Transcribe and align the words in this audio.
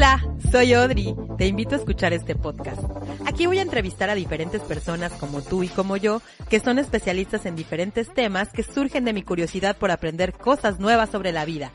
Hola, 0.00 0.24
soy 0.50 0.72
Audrey. 0.72 1.14
Te 1.36 1.46
invito 1.46 1.74
a 1.74 1.78
escuchar 1.78 2.14
este 2.14 2.34
podcast. 2.34 2.80
Aquí 3.26 3.44
voy 3.44 3.58
a 3.58 3.62
entrevistar 3.62 4.08
a 4.08 4.14
diferentes 4.14 4.62
personas 4.62 5.12
como 5.12 5.42
tú 5.42 5.62
y 5.62 5.68
como 5.68 5.98
yo, 5.98 6.22
que 6.48 6.58
son 6.58 6.78
especialistas 6.78 7.44
en 7.44 7.54
diferentes 7.54 8.08
temas 8.14 8.48
que 8.50 8.62
surgen 8.62 9.04
de 9.04 9.12
mi 9.12 9.22
curiosidad 9.22 9.76
por 9.76 9.90
aprender 9.90 10.32
cosas 10.32 10.80
nuevas 10.80 11.10
sobre 11.10 11.32
la 11.32 11.44
vida. 11.44 11.70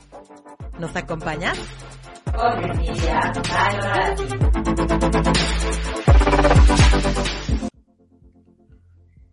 ¿Nos 0.79 0.95
acompañas? 0.95 1.55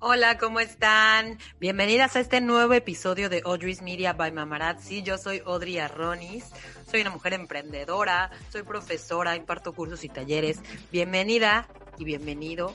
Hola, 0.04 0.36
¿cómo 0.36 0.58
están? 0.58 1.38
Bienvenidas 1.60 2.16
a 2.16 2.20
este 2.20 2.40
nuevo 2.40 2.74
episodio 2.74 3.28
de 3.28 3.40
Audrey's 3.44 3.82
Media 3.82 4.14
by 4.14 4.32
Mamarazzi. 4.32 5.04
Yo 5.04 5.16
soy 5.16 5.40
Audrey 5.46 5.78
Arronis, 5.78 6.46
soy 6.90 7.02
una 7.02 7.10
mujer 7.10 7.34
emprendedora, 7.34 8.32
soy 8.50 8.64
profesora, 8.64 9.36
imparto 9.36 9.72
cursos 9.72 10.02
y 10.02 10.08
talleres. 10.08 10.58
Bienvenida 10.90 11.68
y 11.98 12.04
bienvenido 12.04 12.74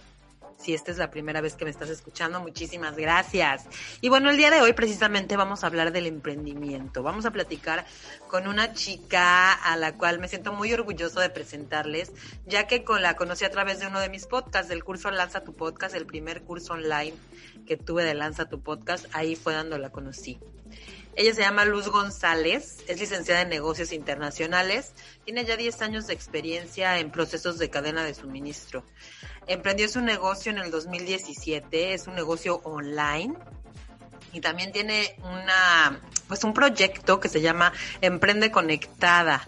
si 0.57 0.73
esta 0.73 0.91
es 0.91 0.97
la 0.97 1.11
primera 1.11 1.41
vez 1.41 1.55
que 1.55 1.65
me 1.65 1.71
estás 1.71 1.89
escuchando, 1.89 2.39
muchísimas 2.41 2.95
gracias. 2.95 3.65
Y 4.01 4.09
bueno, 4.09 4.29
el 4.29 4.37
día 4.37 4.49
de 4.49 4.61
hoy 4.61 4.73
precisamente 4.73 5.37
vamos 5.37 5.63
a 5.63 5.67
hablar 5.67 5.91
del 5.91 6.07
emprendimiento. 6.07 7.03
Vamos 7.03 7.25
a 7.25 7.31
platicar 7.31 7.85
con 8.27 8.47
una 8.47 8.73
chica 8.73 9.53
a 9.53 9.77
la 9.77 9.97
cual 9.97 10.19
me 10.19 10.27
siento 10.27 10.53
muy 10.53 10.73
orgulloso 10.73 11.19
de 11.19 11.29
presentarles, 11.29 12.11
ya 12.45 12.67
que 12.67 12.83
con 12.83 13.01
la 13.01 13.15
conocí 13.15 13.45
a 13.45 13.51
través 13.51 13.79
de 13.79 13.87
uno 13.87 13.99
de 13.99 14.09
mis 14.09 14.25
podcasts, 14.25 14.69
del 14.69 14.83
curso 14.83 15.11
Lanza 15.11 15.43
tu 15.43 15.53
Podcast, 15.53 15.95
el 15.95 16.05
primer 16.05 16.41
curso 16.41 16.73
online 16.73 17.13
que 17.65 17.77
tuve 17.77 18.03
de 18.03 18.15
Lanza 18.15 18.49
tu 18.49 18.61
Podcast, 18.61 19.05
ahí 19.13 19.35
fue 19.35 19.53
donde 19.53 19.77
la 19.77 19.91
conocí. 19.91 20.39
Ella 21.17 21.33
se 21.33 21.41
llama 21.41 21.65
Luz 21.65 21.87
González, 21.89 22.83
es 22.87 22.99
licenciada 22.99 23.41
en 23.41 23.49
negocios 23.49 23.91
internacionales, 23.91 24.93
tiene 25.25 25.45
ya 25.45 25.57
10 25.57 25.81
años 25.81 26.05
de 26.05 26.13
experiencia 26.13 26.99
en 26.99 27.09
procesos 27.09 27.57
de 27.57 27.71
cadena 27.71 28.03
de 28.03 28.13
suministro. 28.13 28.83
Emprendió 29.47 29.89
su 29.89 29.99
negocio 30.01 30.51
en 30.51 30.59
el 30.59 30.69
2017, 30.69 31.95
es 31.95 32.05
un 32.05 32.13
negocio 32.13 32.61
online 32.63 33.33
y 34.31 34.41
también 34.41 34.71
tiene 34.71 35.15
una 35.23 35.99
pues 36.27 36.43
un 36.43 36.53
proyecto 36.53 37.19
que 37.19 37.29
se 37.29 37.41
llama 37.41 37.73
Emprende 38.01 38.51
Conectada. 38.51 39.47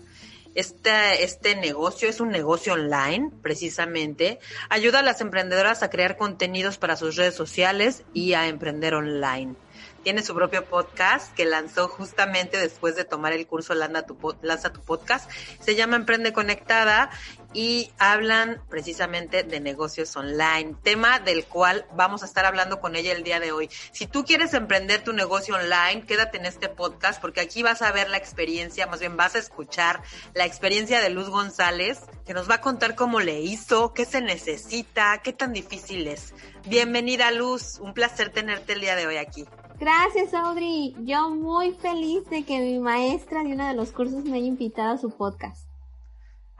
Este, 0.56 1.24
este 1.24 1.56
negocio 1.56 2.10
es 2.10 2.20
un 2.20 2.30
negocio 2.30 2.74
online, 2.74 3.30
precisamente. 3.44 4.40
Ayuda 4.70 5.00
a 5.00 5.04
las 5.04 5.22
emprendedoras 5.22 5.84
a 5.84 5.92
crear 5.92 6.18
contenidos 6.18 6.80
para 6.80 6.96
sus 6.96 7.16
redes 7.16 7.36
sociales 7.36 8.04
y 8.12 8.34
a 8.34 8.48
emprender 8.48 8.96
online 8.96 9.56
tiene 10.04 10.24
su 10.24 10.34
propio 10.34 10.66
podcast 10.66 11.34
que 11.36 11.46
lanzó 11.46 11.88
justamente 11.88 12.58
después 12.58 12.96
de 12.96 13.06
tomar 13.06 13.34
el 13.34 13.48
curso 13.48 13.74
Lanza 13.74 14.04
tu, 14.04 14.82
Podcast. 14.82 15.30
Se 15.60 15.76
llama 15.76 15.96
Emprende 15.96 16.34
Conectada 16.34 17.10
y 17.54 17.92
hablan 17.98 18.62
precisamente 18.70 19.44
de 19.44 19.60
negocios 19.60 20.16
online, 20.16 20.76
tema 20.84 21.20
del 21.20 21.46
cual 21.46 21.86
vamos 21.94 22.22
a 22.22 22.26
estar 22.26 22.46
hablando 22.46 22.80
con 22.80 22.96
ella 22.96 23.12
el 23.12 23.24
día 23.24 23.40
de 23.40 23.52
hoy. 23.52 23.70
Si 23.92 24.06
tú 24.06 24.24
quieres 24.24 24.54
emprender 24.54 25.04
tu 25.04 25.14
negocio 25.14 25.56
online, 25.56 26.06
quédate 26.06 26.38
en 26.38 26.46
este 26.46 26.70
podcast 26.70 27.20
porque 27.20 27.42
aquí 27.42 27.64
vas 27.64 27.82
a 27.82 27.92
ver 27.92 28.10
la 28.10 28.18
experiencia, 28.18 28.88
más 28.88 29.00
bien 29.00 29.18
vas 29.18 29.36
a 29.36 29.40
escuchar 29.40 30.02
la 30.34 30.46
experiencia 30.46 31.02
de 31.02 31.10
Luz 31.10 31.30
González, 31.30 32.02
que 32.26 32.34
nos 32.34 32.50
va 32.50 32.56
a 32.56 32.62
contar 32.62 32.96
cómo 32.96 33.20
le 33.20 33.40
hizo, 33.40 33.94
qué 33.94 34.06
se 34.06 34.22
necesita, 34.22 35.20
qué 35.24 35.34
tan 35.34 35.54
difícil 35.54 36.08
es. 36.08 36.34
Bienvenida 36.68 37.32
Luz, 37.32 37.80
un 37.80 37.94
placer 37.94 38.30
tenerte 38.30 38.74
el 38.74 38.82
día 38.82 38.96
de 38.96 39.08
hoy 39.08 39.18
aquí. 39.18 39.48
Gracias, 39.80 40.34
Audrey. 40.34 40.94
Yo 41.06 41.30
muy 41.30 41.72
feliz 41.72 42.30
de 42.30 42.44
que 42.44 42.60
mi 42.60 42.80
maestra 42.80 43.44
de 43.44 43.54
uno 43.54 43.66
de 43.66 43.74
los 43.74 43.92
cursos 43.92 44.26
me 44.26 44.38
haya 44.38 44.48
invitado 44.48 44.94
a 44.94 44.98
su 44.98 45.10
podcast. 45.10 45.70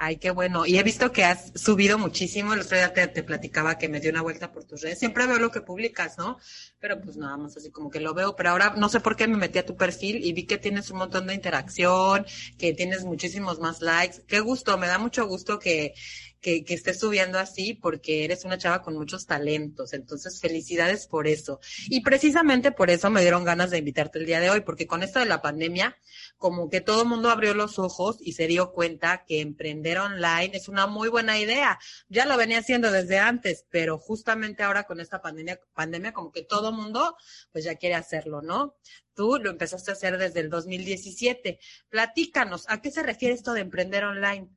Ay, 0.02 0.16
qué 0.16 0.32
bueno. 0.32 0.66
Y 0.66 0.78
he 0.78 0.84
visto 0.84 1.12
que 1.12 1.26
has 1.26 1.52
subido 1.56 1.98
muchísimo. 1.98 2.54
El 2.54 2.62
otro 2.62 2.78
día 2.78 2.94
te, 2.94 3.06
te, 3.08 3.22
platicaba 3.22 3.78
que 3.78 3.90
me 3.90 4.00
dio 4.00 4.12
una 4.12 4.22
vuelta 4.22 4.54
por 4.54 4.64
tus 4.64 4.82
redes. 4.82 4.98
Siempre 4.98 5.28
veo 5.28 5.40
lo 5.40 5.52
que 5.52 5.60
publicas, 5.60 6.18
¿no? 6.18 6.38
Pero 6.80 7.02
pues 7.02 7.18
nada 7.18 7.36
más 7.36 7.58
así 7.58 7.70
como 7.70 7.90
que 7.90 8.00
lo 8.00 8.14
veo. 8.14 8.38
Pero 8.38 8.52
ahora 8.52 8.76
no 8.78 8.88
sé 8.88 9.02
por 9.02 9.18
qué 9.18 9.28
me 9.28 9.36
metí 9.36 9.60
a 9.60 9.66
tu 9.66 9.76
perfil 9.76 10.24
y 10.24 10.32
vi 10.32 10.46
que 10.46 10.58
tienes 10.58 10.90
un 10.90 11.00
montón 11.00 11.28
de 11.28 11.34
interacción, 11.34 12.26
que 12.58 12.72
tienes 12.74 13.04
muchísimos 13.04 13.60
más 13.60 13.82
likes. 13.82 14.22
Qué 14.26 14.40
gusto, 14.40 14.78
me 14.78 14.88
da 14.88 14.98
mucho 14.98 15.28
gusto 15.28 15.60
que, 15.60 15.94
que, 16.42 16.64
que 16.64 16.74
estés 16.74 17.00
subiendo 17.00 17.40
así 17.40 17.74
porque 17.74 18.26
eres 18.26 18.46
una 18.46 18.58
chava 18.58 18.82
con 18.82 18.96
muchos 18.96 19.26
talentos. 19.26 19.94
Entonces, 19.94 20.40
felicidades 20.40 21.08
por 21.08 21.28
eso. 21.28 21.60
Y 21.88 22.02
precisamente 22.02 22.72
por 22.72 22.90
eso 22.90 23.10
me 23.10 23.22
dieron 23.22 23.44
ganas 23.44 23.70
de 23.70 23.78
invitarte 23.80 24.20
el 24.20 24.26
día 24.26 24.40
de 24.40 24.50
hoy, 24.50 24.62
porque 24.62 24.88
con 24.88 25.04
esto 25.04 25.20
de 25.20 25.26
la 25.26 25.42
pandemia, 25.42 25.98
como 26.38 26.70
que 26.70 26.82
todo 26.82 27.04
el 27.04 27.10
mundo 27.10 27.30
abrió 27.30 27.54
los 27.54 27.80
ojos 27.80 28.18
y 28.20 28.34
se 28.34 28.48
dio 28.48 28.72
cuenta 28.72 29.26
que 29.26 29.42
emprender 29.42 30.00
online 30.00 30.52
es 30.54 30.68
una 30.68 30.88
muy 30.88 31.10
buena 31.10 31.38
idea. 31.38 31.80
Ya 32.08 32.26
lo 32.26 32.38
venía 32.38 32.60
haciendo 32.60 32.92
desde 32.92 33.20
antes, 33.20 33.66
pero 33.70 33.98
justamente 33.98 34.64
ahora 34.64 34.84
con 34.84 35.00
esta 35.00 35.22
pandemia, 35.22 35.60
pandemia 35.74 36.14
como 36.14 36.32
que 36.32 36.44
todo 36.44 36.70
el 36.70 36.76
mundo 36.76 37.16
pues 37.52 37.64
ya 37.66 37.76
quiere 37.76 37.96
hacerlo, 37.96 38.42
¿no? 38.42 38.76
Tú 39.14 39.38
lo 39.38 39.50
empezaste 39.50 39.92
a 39.92 39.96
hacer 39.96 40.18
desde 40.18 40.40
el 40.40 40.50
2017. 40.50 41.60
Platícanos, 41.90 42.66
¿a 42.70 42.82
qué 42.82 42.90
se 42.90 43.04
refiere 43.04 43.36
esto 43.36 43.54
de 43.54 43.62
emprender 43.62 44.06
online? 44.06 44.50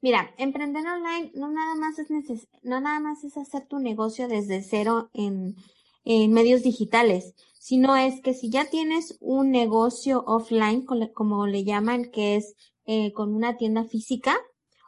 Mira, 0.00 0.32
emprender 0.38 0.86
online 0.86 1.32
no 1.34 1.50
nada 1.50 1.74
más 1.74 1.98
es 1.98 2.08
neces 2.10 2.48
no 2.62 2.80
nada 2.80 3.00
más 3.00 3.24
es 3.24 3.36
hacer 3.36 3.66
tu 3.66 3.80
negocio 3.80 4.28
desde 4.28 4.62
cero 4.62 5.10
en, 5.12 5.56
en 6.04 6.32
medios 6.32 6.62
digitales, 6.62 7.34
sino 7.58 7.96
es 7.96 8.20
que 8.20 8.32
si 8.32 8.48
ya 8.48 8.70
tienes 8.70 9.18
un 9.20 9.50
negocio 9.50 10.22
offline, 10.26 10.86
como 11.12 11.46
le 11.46 11.64
llaman, 11.64 12.10
que 12.10 12.36
es 12.36 12.54
eh, 12.86 13.12
con 13.12 13.34
una 13.34 13.56
tienda 13.56 13.84
física 13.84 14.38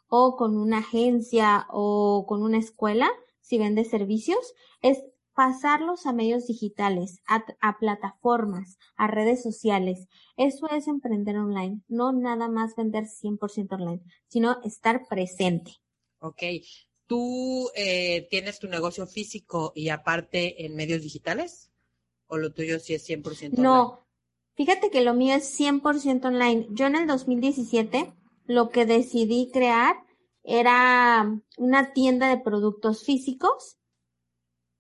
o 0.09 0.37
con 0.37 0.57
una 0.57 0.79
agencia 0.79 1.67
o 1.71 2.25
con 2.27 2.43
una 2.43 2.59
escuela, 2.59 3.11
si 3.41 3.59
vendes 3.59 3.91
servicios, 3.91 4.55
es 4.81 5.03
pasarlos 5.41 6.05
a 6.05 6.13
medios 6.13 6.47
digitales, 6.49 7.23
a, 7.27 7.79
plataformas, 7.79 8.77
a 8.95 9.07
redes 9.07 9.43
sociales. 9.43 10.07
Eso 10.37 10.69
es 10.69 10.87
emprender 10.87 11.39
online, 11.39 11.81
no 11.89 12.13
nada 12.13 12.51
más 12.51 12.77
vender 12.77 13.05
100% 13.05 13.73
online, 13.73 14.03
sino 14.29 14.61
estar 14.65 15.09
presente. 15.09 15.77
Ok. 16.19 16.43
¿Tú 17.07 17.71
eh, 17.75 18.29
tienes 18.29 18.59
tu 18.59 18.69
negocio 18.69 19.07
físico 19.07 19.73
y 19.75 19.89
aparte 19.89 20.67
en 20.67 20.77
medios 20.77 21.01
digitales? 21.01 21.71
¿O 22.27 22.37
lo 22.37 22.53
tuyo 22.53 22.79
sí 22.79 22.93
es 22.93 23.09
100% 23.09 23.45
online? 23.45 23.63
No, 23.63 24.07
fíjate 24.57 24.91
que 24.91 25.01
lo 25.01 25.15
mío 25.15 25.37
es 25.37 25.59
100% 25.59 26.27
online. 26.27 26.67
Yo 26.73 26.85
en 26.85 26.97
el 26.97 27.07
2017 27.07 28.13
lo 28.45 28.69
que 28.69 28.85
decidí 28.85 29.51
crear 29.51 29.97
era 30.43 31.41
una 31.57 31.95
tienda 31.95 32.29
de 32.29 32.43
productos 32.43 33.05
físicos 33.05 33.80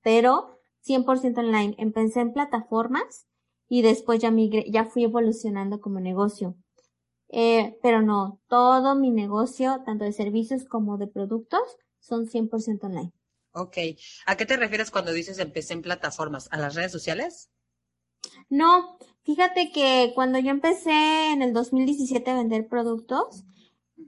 pero 0.03 0.61
100% 0.87 1.39
online. 1.39 1.75
Empecé 1.79 2.21
en 2.21 2.33
plataformas 2.33 3.27
y 3.69 3.83
después 3.83 4.21
ya 4.21 4.31
migré, 4.31 4.65
ya 4.71 4.85
fui 4.85 5.05
evolucionando 5.05 5.81
como 5.81 6.01
negocio. 6.01 6.57
Eh, 7.29 7.79
pero 7.83 8.03
no, 8.03 8.41
todo 8.49 8.97
mi 8.97 9.11
negocio, 9.11 9.83
tanto 9.87 10.05
de 10.05 10.13
servicios 10.13 10.65
como 10.65 10.99
de 10.99 11.07
productos, 11.07 11.61
son 12.01 12.27
100% 12.27 12.85
online. 12.85 13.13
Ok. 13.53 13.77
¿A 14.27 14.37
qué 14.37 14.47
te 14.47 14.57
refieres 14.57 14.91
cuando 14.91 15.13
dices 15.13 15.39
empecé 15.39 15.75
en 15.75 15.83
plataformas? 15.83 16.49
¿A 16.51 16.57
las 16.57 16.75
redes 16.75 16.93
sociales? 16.93 17.51
No, 18.49 18.99
fíjate 19.23 19.71
que 19.73 20.13
cuando 20.15 20.39
yo 20.39 20.51
empecé 20.51 21.33
en 21.33 21.43
el 21.43 21.53
2017 21.53 22.31
a 22.31 22.37
vender 22.37 22.69
productos, 22.69 23.45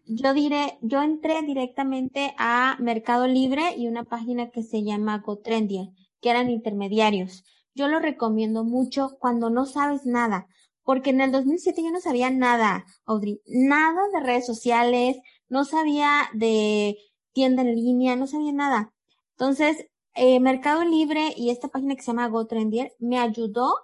yo 0.04 0.34
diré, 0.34 0.78
yo 0.82 1.02
entré 1.02 1.42
directamente 1.42 2.34
a 2.38 2.76
Mercado 2.80 3.26
Libre 3.26 3.74
y 3.76 3.88
una 3.88 4.04
página 4.04 4.50
que 4.50 4.62
se 4.62 4.82
llama 4.82 5.18
GoTrendier, 5.18 5.88
que 6.20 6.30
eran 6.30 6.50
intermediarios. 6.50 7.44
Yo 7.74 7.88
lo 7.88 7.98
recomiendo 7.98 8.64
mucho 8.64 9.16
cuando 9.18 9.50
no 9.50 9.66
sabes 9.66 10.04
nada, 10.06 10.46
porque 10.82 11.10
en 11.10 11.20
el 11.20 11.32
2007 11.32 11.82
yo 11.82 11.90
no 11.90 12.00
sabía 12.00 12.30
nada, 12.30 12.84
Audrey, 13.06 13.40
nada 13.46 14.00
de 14.12 14.20
redes 14.20 14.46
sociales, 14.46 15.18
no 15.48 15.64
sabía 15.64 16.28
de 16.34 16.98
tienda 17.32 17.62
en 17.62 17.74
línea, 17.74 18.16
no 18.16 18.26
sabía 18.26 18.52
nada. 18.52 18.92
Entonces, 19.32 19.86
eh, 20.14 20.40
Mercado 20.40 20.84
Libre 20.84 21.32
y 21.36 21.50
esta 21.50 21.68
página 21.68 21.94
que 21.94 22.02
se 22.02 22.08
llama 22.08 22.28
GoTrendier 22.28 22.92
me 22.98 23.18
ayudó 23.18 23.74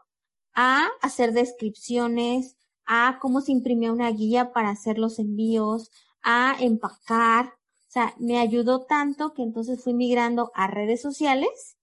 a 0.55 0.89
hacer 1.01 1.33
descripciones, 1.33 2.57
a 2.89 3.19
cómo 3.21 3.43
se 3.43 3.53
imprimía 3.53 3.93
una 3.93 4.11
guía 4.11 4.53
para 4.53 4.71
hacer 4.71 4.99
los 4.99 5.19
envíos, 5.19 5.91
a 6.23 6.57
empacar. 6.59 7.47
O 7.47 7.91
sea, 7.91 8.15
me 8.19 8.39
ayudó 8.39 8.87
tanto 8.87 9.35
que 9.35 9.43
entonces 9.43 9.85
fui 9.85 9.93
migrando 9.93 10.51
a 10.55 10.67
redes 10.67 11.03
sociales 11.03 11.77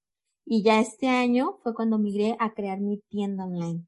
y 0.46 0.64
ya 0.64 0.80
este 0.80 1.08
año 1.08 1.60
fue 1.64 1.76
cuando 1.76 2.00
migré 2.00 2.36
a 2.40 2.54
crear 2.54 2.80
mi 2.80 2.98
tienda 3.10 3.46
online. 3.46 3.86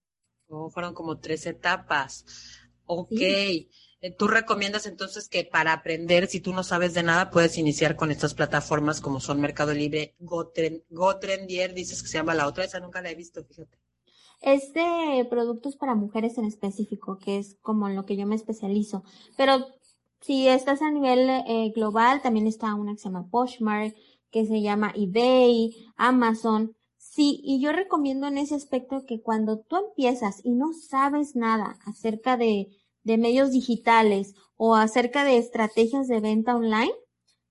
Oh, 0.47 0.69
fueron 0.69 0.93
como 0.93 1.19
tres 1.19 1.45
etapas. 1.47 2.23
Ok. 2.85 3.11
Eh, 3.11 3.67
¿Tú 4.15 4.27
recomiendas 4.27 4.85
entonces 4.85 5.27
que 5.27 5.43
para 5.43 5.73
aprender, 5.73 6.27
si 6.27 6.39
tú 6.39 6.53
no 6.53 6.63
sabes 6.63 6.93
de 6.93 7.01
nada, 7.01 7.31
puedes 7.31 7.57
iniciar 7.57 7.95
con 7.95 8.11
estas 8.11 8.35
plataformas 8.35 9.01
como 9.01 9.19
son 9.19 9.41
Mercado 9.41 9.73
Libre, 9.73 10.15
GoTrendier, 10.19 11.73
dices 11.73 12.03
que 12.03 12.09
se 12.09 12.19
llama 12.19 12.35
la 12.35 12.47
otra, 12.47 12.63
esa 12.63 12.79
nunca 12.79 13.01
la 13.01 13.09
he 13.09 13.15
visto, 13.15 13.43
fíjate. 13.43 13.86
Es 14.41 14.73
de 14.73 15.25
productos 15.29 15.75
para 15.75 15.95
mujeres 15.95 16.37
en 16.37 16.45
específico, 16.45 17.17
que 17.19 17.37
es 17.37 17.55
como 17.61 17.87
en 17.87 17.95
lo 17.95 18.05
que 18.05 18.15
yo 18.17 18.25
me 18.27 18.35
especializo. 18.35 19.03
Pero 19.35 19.65
Si 20.21 20.49
estás 20.49 20.83
a 20.83 20.91
nivel 20.91 21.29
eh, 21.47 21.71
global, 21.75 22.21
también 22.23 22.47
está 22.47 22.75
una 22.75 22.93
que 22.93 22.99
se 22.99 23.05
llama 23.09 23.29
Poshmark, 23.31 23.95
que 24.31 24.45
se 24.47 24.61
llama 24.61 24.93
eBay, 24.97 25.75
Amazon. 25.97 26.75
Sí, 26.97 27.41
y 27.45 27.61
yo 27.61 27.71
recomiendo 27.73 28.27
en 28.27 28.37
ese 28.39 28.55
aspecto 28.55 29.05
que 29.07 29.23
cuando 29.23 29.59
tú 29.61 29.77
empiezas 29.77 30.41
y 30.45 30.51
no 30.53 30.73
sabes 30.73 31.37
nada 31.37 31.79
acerca 31.87 32.37
de, 32.37 32.69
de 33.05 33.17
medios 33.19 33.53
digitales 33.53 34.35
o 34.57 34.75
acerca 34.75 35.23
de 35.25 35.37
estrategias 35.39 36.09
de 36.09 36.21
venta 36.21 36.57
online, 36.57 36.93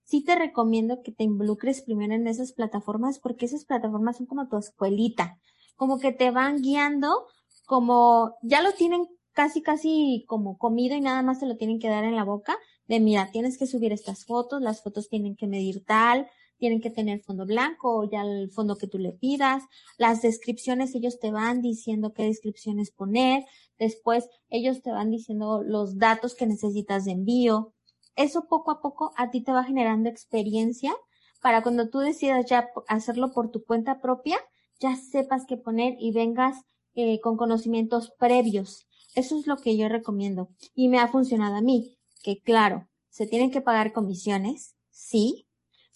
sí 0.05 0.25
te 0.25 0.37
recomiendo 0.37 1.03
que 1.03 1.13
te 1.13 1.25
involucres 1.25 1.83
primero 1.83 2.15
en 2.15 2.27
esas 2.27 2.53
plataformas 2.53 3.19
porque 3.19 3.47
esas 3.47 3.65
plataformas 3.65 4.17
son 4.19 4.27
como 4.27 4.49
tu 4.49 4.57
escuelita, 4.59 5.39
como 5.77 5.99
que 5.99 6.13
te 6.13 6.31
van 6.31 6.63
guiando, 6.63 7.27
como 7.67 8.37
ya 8.43 8.63
lo 8.63 8.73
tienen 8.73 9.07
casi, 9.33 9.63
casi 9.63 10.25
como 10.27 10.59
comido 10.59 10.97
y 10.97 11.01
nada 11.01 11.23
más 11.23 11.41
te 11.41 11.47
lo 11.47 11.57
tienen 11.57 11.79
que 11.79 11.89
dar 11.89 12.05
en 12.05 12.17
la 12.17 12.25
boca, 12.25 12.57
de 12.89 13.01
mira, 13.01 13.31
tienes 13.31 13.59
que 13.59 13.67
subir 13.67 13.93
estas 13.93 14.25
fotos, 14.25 14.63
las 14.63 14.83
fotos 14.83 15.09
tienen 15.09 15.37
que 15.37 15.47
medir 15.47 15.85
tal, 15.85 16.29
tienen 16.59 16.81
que 16.81 16.91
tener 16.91 17.21
fondo 17.21 17.45
blanco 17.47 17.99
o 17.99 18.11
ya 18.11 18.23
el 18.23 18.51
fondo 18.51 18.77
que 18.77 18.87
tú 18.87 18.99
le 18.99 19.13
pidas. 19.13 19.65
Las 19.99 20.23
descripciones 20.23 20.95
ellos 20.95 21.19
te 21.19 21.31
van 21.31 21.61
diciendo 21.61 22.13
qué 22.15 22.25
descripciones 22.25 22.91
poner. 22.91 23.45
Después 23.79 24.29
ellos 24.49 24.83
te 24.83 24.91
van 24.91 25.11
diciendo 25.11 25.63
los 25.63 25.99
datos 25.99 26.35
que 26.35 26.47
necesitas 26.47 27.05
de 27.05 27.13
envío. 27.13 27.75
Eso 28.15 28.47
poco 28.49 28.71
a 28.71 28.81
poco 28.81 29.13
a 29.17 29.31
ti 29.31 29.43
te 29.43 29.53
va 29.53 29.65
generando 29.65 30.09
experiencia 30.09 30.95
para 31.43 31.63
cuando 31.63 31.91
tú 31.91 31.99
decidas 31.99 32.47
ya 32.47 32.71
hacerlo 32.89 33.33
por 33.33 33.51
tu 33.51 33.63
cuenta 33.65 34.01
propia, 34.01 34.39
ya 34.81 34.97
sepas 34.97 35.45
qué 35.47 35.57
poner 35.57 35.95
y 35.99 36.13
vengas 36.13 36.57
eh, 36.95 37.21
con 37.21 37.37
conocimientos 37.37 38.13
previos. 38.19 38.87
Eso 39.15 39.39
es 39.39 39.47
lo 39.47 39.57
que 39.57 39.77
yo 39.77 39.89
recomiendo 39.89 40.51
y 40.75 40.89
me 40.89 40.99
ha 40.99 41.09
funcionado 41.09 41.57
a 41.57 41.63
mí, 41.63 41.99
que 42.23 42.41
claro, 42.41 42.89
se 43.09 43.27
tienen 43.27 43.51
que 43.51 43.63
pagar 43.63 43.93
comisiones, 43.93 44.75
sí, 44.91 45.47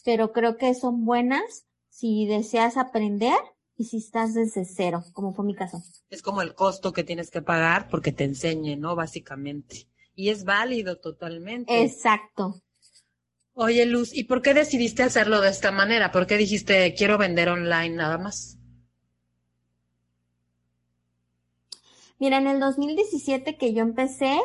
pero 0.04 0.32
creo 0.32 0.56
que 0.56 0.74
son 0.74 1.04
buenas 1.04 1.66
si 1.88 2.26
deseas 2.26 2.76
aprender 2.76 3.36
y 3.76 3.84
si 3.84 3.98
estás 3.98 4.34
desde 4.34 4.64
cero, 4.64 5.04
como 5.12 5.34
fue 5.34 5.44
mi 5.44 5.54
caso. 5.54 5.82
Es 6.08 6.22
como 6.22 6.42
el 6.42 6.54
costo 6.54 6.92
que 6.92 7.04
tienes 7.04 7.30
que 7.30 7.42
pagar 7.42 7.88
porque 7.88 8.12
te 8.12 8.24
enseñe, 8.24 8.76
¿no? 8.76 8.94
Básicamente. 8.94 9.88
Y 10.14 10.28
es 10.28 10.44
válido 10.44 10.98
totalmente. 10.98 11.82
Exacto. 11.82 12.62
Oye, 13.54 13.84
Luz, 13.86 14.14
¿y 14.14 14.24
por 14.24 14.42
qué 14.42 14.54
decidiste 14.54 15.02
hacerlo 15.02 15.40
de 15.40 15.50
esta 15.50 15.70
manera? 15.70 16.12
¿Por 16.12 16.26
qué 16.26 16.36
dijiste 16.36 16.94
quiero 16.94 17.18
vender 17.18 17.48
online 17.48 17.96
nada 17.96 18.18
más? 18.18 18.59
Mira, 22.20 22.38
en 22.38 22.46
el 22.46 22.60
2017 22.60 23.56
que 23.56 23.72
yo 23.72 23.82
empecé, 23.82 24.38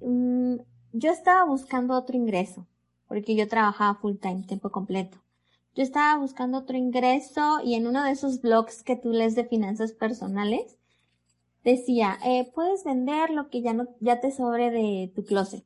mmm, 0.00 0.56
yo 0.92 1.10
estaba 1.12 1.44
buscando 1.44 1.94
otro 1.94 2.16
ingreso 2.16 2.66
porque 3.06 3.36
yo 3.36 3.46
trabajaba 3.48 3.94
full 3.94 4.16
time, 4.16 4.44
tiempo 4.46 4.70
completo. 4.70 5.18
Yo 5.74 5.82
estaba 5.82 6.18
buscando 6.18 6.58
otro 6.58 6.76
ingreso 6.76 7.60
y 7.62 7.74
en 7.74 7.86
uno 7.86 8.02
de 8.02 8.12
esos 8.12 8.40
blogs 8.40 8.82
que 8.82 8.96
tú 8.96 9.10
lees 9.10 9.34
de 9.34 9.44
finanzas 9.44 9.92
personales, 9.92 10.78
decía, 11.62 12.18
eh, 12.24 12.50
puedes 12.54 12.82
vender 12.82 13.30
lo 13.30 13.50
que 13.50 13.60
ya 13.60 13.74
no, 13.74 13.88
ya 14.00 14.20
te 14.20 14.30
sobre 14.30 14.70
de 14.70 15.12
tu 15.14 15.24
closet. 15.24 15.64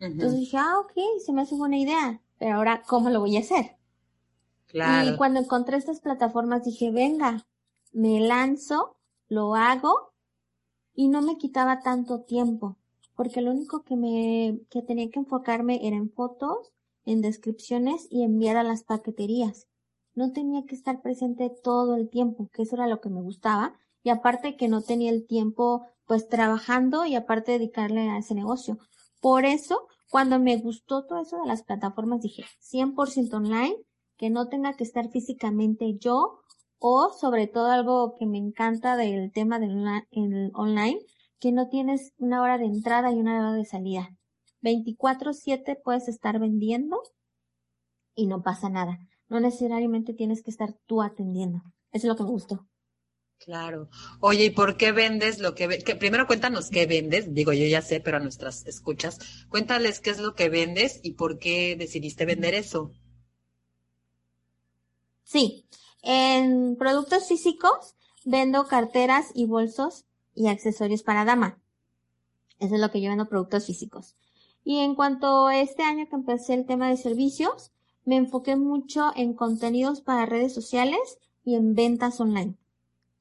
Entonces 0.00 0.40
dije, 0.40 0.56
ah, 0.56 0.80
ok, 0.80 0.92
se 1.24 1.32
me 1.32 1.42
hace 1.42 1.54
buena 1.54 1.78
idea, 1.78 2.22
pero 2.38 2.56
ahora, 2.56 2.82
¿cómo 2.86 3.10
lo 3.10 3.20
voy 3.20 3.36
a 3.36 3.40
hacer? 3.40 3.76
Claro. 4.66 5.10
Y 5.10 5.16
cuando 5.16 5.40
encontré 5.40 5.76
estas 5.76 6.00
plataformas 6.00 6.64
dije, 6.64 6.90
venga, 6.90 7.46
me 7.92 8.18
lanzo, 8.18 8.96
lo 9.28 9.54
hago 9.54 10.11
y 10.94 11.08
no 11.08 11.22
me 11.22 11.38
quitaba 11.38 11.80
tanto 11.80 12.20
tiempo 12.22 12.76
porque 13.14 13.40
lo 13.40 13.50
único 13.50 13.82
que 13.84 13.96
me 13.96 14.60
que 14.70 14.82
tenía 14.82 15.10
que 15.10 15.20
enfocarme 15.20 15.86
era 15.86 15.96
en 15.96 16.10
fotos, 16.10 16.72
en 17.04 17.20
descripciones 17.20 18.06
y 18.10 18.22
enviar 18.22 18.56
a 18.56 18.62
las 18.62 18.84
paqueterías. 18.84 19.68
No 20.14 20.32
tenía 20.32 20.64
que 20.66 20.74
estar 20.74 21.02
presente 21.02 21.50
todo 21.62 21.96
el 21.96 22.08
tiempo, 22.08 22.48
que 22.52 22.62
eso 22.62 22.76
era 22.76 22.86
lo 22.86 23.00
que 23.00 23.08
me 23.08 23.22
gustaba, 23.22 23.74
y 24.02 24.10
aparte 24.10 24.56
que 24.56 24.68
no 24.68 24.82
tenía 24.82 25.10
el 25.10 25.26
tiempo 25.26 25.86
pues 26.06 26.28
trabajando 26.28 27.06
y 27.06 27.14
aparte 27.14 27.52
dedicarle 27.52 28.10
a 28.10 28.18
ese 28.18 28.34
negocio. 28.34 28.78
Por 29.20 29.44
eso, 29.44 29.86
cuando 30.10 30.38
me 30.38 30.56
gustó 30.56 31.04
todo 31.04 31.22
eso 31.22 31.40
de 31.40 31.46
las 31.46 31.62
plataformas, 31.62 32.20
dije 32.20 32.44
100% 32.60 33.34
online, 33.34 33.76
que 34.16 34.30
no 34.30 34.48
tenga 34.48 34.74
que 34.74 34.84
estar 34.84 35.08
físicamente 35.10 35.96
yo, 35.98 36.40
o 36.84 37.12
sobre 37.12 37.46
todo 37.46 37.70
algo 37.70 38.16
que 38.18 38.26
me 38.26 38.38
encanta 38.38 38.96
del 38.96 39.30
tema 39.30 39.60
del 39.60 40.50
online, 40.52 40.98
que 41.38 41.52
no 41.52 41.68
tienes 41.68 42.12
una 42.18 42.42
hora 42.42 42.58
de 42.58 42.64
entrada 42.64 43.12
y 43.12 43.20
una 43.20 43.38
hora 43.38 43.52
de 43.52 43.64
salida. 43.64 44.10
24/7 44.62 45.76
puedes 45.76 46.08
estar 46.08 46.40
vendiendo 46.40 47.00
y 48.16 48.26
no 48.26 48.42
pasa 48.42 48.68
nada. 48.68 48.98
No 49.28 49.38
necesariamente 49.38 50.12
tienes 50.12 50.42
que 50.42 50.50
estar 50.50 50.74
tú 50.86 51.02
atendiendo. 51.02 51.62
Eso 51.92 52.06
es 52.06 52.08
lo 52.08 52.16
que 52.16 52.24
me 52.24 52.30
gustó. 52.30 52.66
Claro. 53.38 53.88
Oye, 54.20 54.46
¿y 54.46 54.50
por 54.50 54.76
qué 54.76 54.90
vendes 54.90 55.38
lo 55.38 55.54
que, 55.54 55.78
que 55.78 55.94
primero 55.94 56.26
cuéntanos 56.26 56.68
qué 56.68 56.86
vendes? 56.86 57.32
Digo, 57.32 57.52
yo 57.52 57.66
ya 57.66 57.82
sé, 57.82 58.00
pero 58.00 58.16
a 58.16 58.20
nuestras 58.20 58.66
escuchas, 58.66 59.46
cuéntales 59.48 60.00
qué 60.00 60.10
es 60.10 60.18
lo 60.18 60.34
que 60.34 60.48
vendes 60.48 60.98
y 61.04 61.12
por 61.12 61.38
qué 61.38 61.76
decidiste 61.76 62.24
vender 62.26 62.54
eso. 62.54 62.90
Sí, 65.22 65.64
en 66.02 66.76
productos 66.76 67.28
físicos 67.28 67.94
vendo 68.24 68.66
carteras 68.66 69.30
y 69.34 69.46
bolsos 69.46 70.04
y 70.34 70.48
accesorios 70.48 71.02
para 71.02 71.24
dama. 71.24 71.58
Eso 72.58 72.74
es 72.74 72.80
lo 72.80 72.90
que 72.90 73.00
yo 73.00 73.10
vendo 73.10 73.28
productos 73.28 73.66
físicos. 73.66 74.16
Y 74.64 74.78
en 74.78 74.94
cuanto 74.94 75.46
a 75.46 75.58
este 75.58 75.82
año 75.82 76.08
que 76.08 76.14
empecé 76.14 76.54
el 76.54 76.66
tema 76.66 76.88
de 76.88 76.96
servicios, 76.96 77.72
me 78.04 78.16
enfoqué 78.16 78.56
mucho 78.56 79.10
en 79.16 79.34
contenidos 79.34 80.00
para 80.00 80.26
redes 80.26 80.54
sociales 80.54 81.18
y 81.44 81.54
en 81.54 81.74
ventas 81.74 82.20
online. 82.20 82.54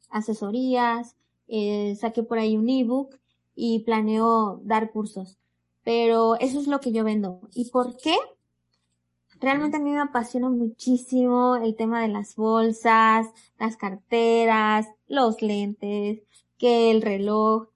Asesorías, 0.09 1.15
eh, 1.47 1.95
saqué 1.99 2.23
por 2.23 2.37
ahí 2.37 2.57
un 2.57 2.69
ebook 2.69 3.17
y 3.55 3.79
planeo 3.79 4.61
dar 4.63 4.91
cursos. 4.91 5.37
Pero 5.83 6.35
eso 6.39 6.59
es 6.59 6.67
lo 6.67 6.79
que 6.79 6.91
yo 6.91 7.03
vendo. 7.03 7.41
¿Y 7.53 7.69
por 7.71 7.97
qué? 7.97 8.15
Realmente 9.41 9.77
a 9.77 9.79
mí 9.79 9.89
me 9.89 9.99
apasiona 9.99 10.49
muchísimo 10.49 11.55
el 11.55 11.75
tema 11.75 11.99
de 12.01 12.09
las 12.09 12.35
bolsas, 12.35 13.27
las 13.57 13.75
carteras, 13.75 14.87
los 15.07 15.41
lentes, 15.41 16.21
que 16.59 16.91
el 16.91 17.01
reloj, 17.01 17.69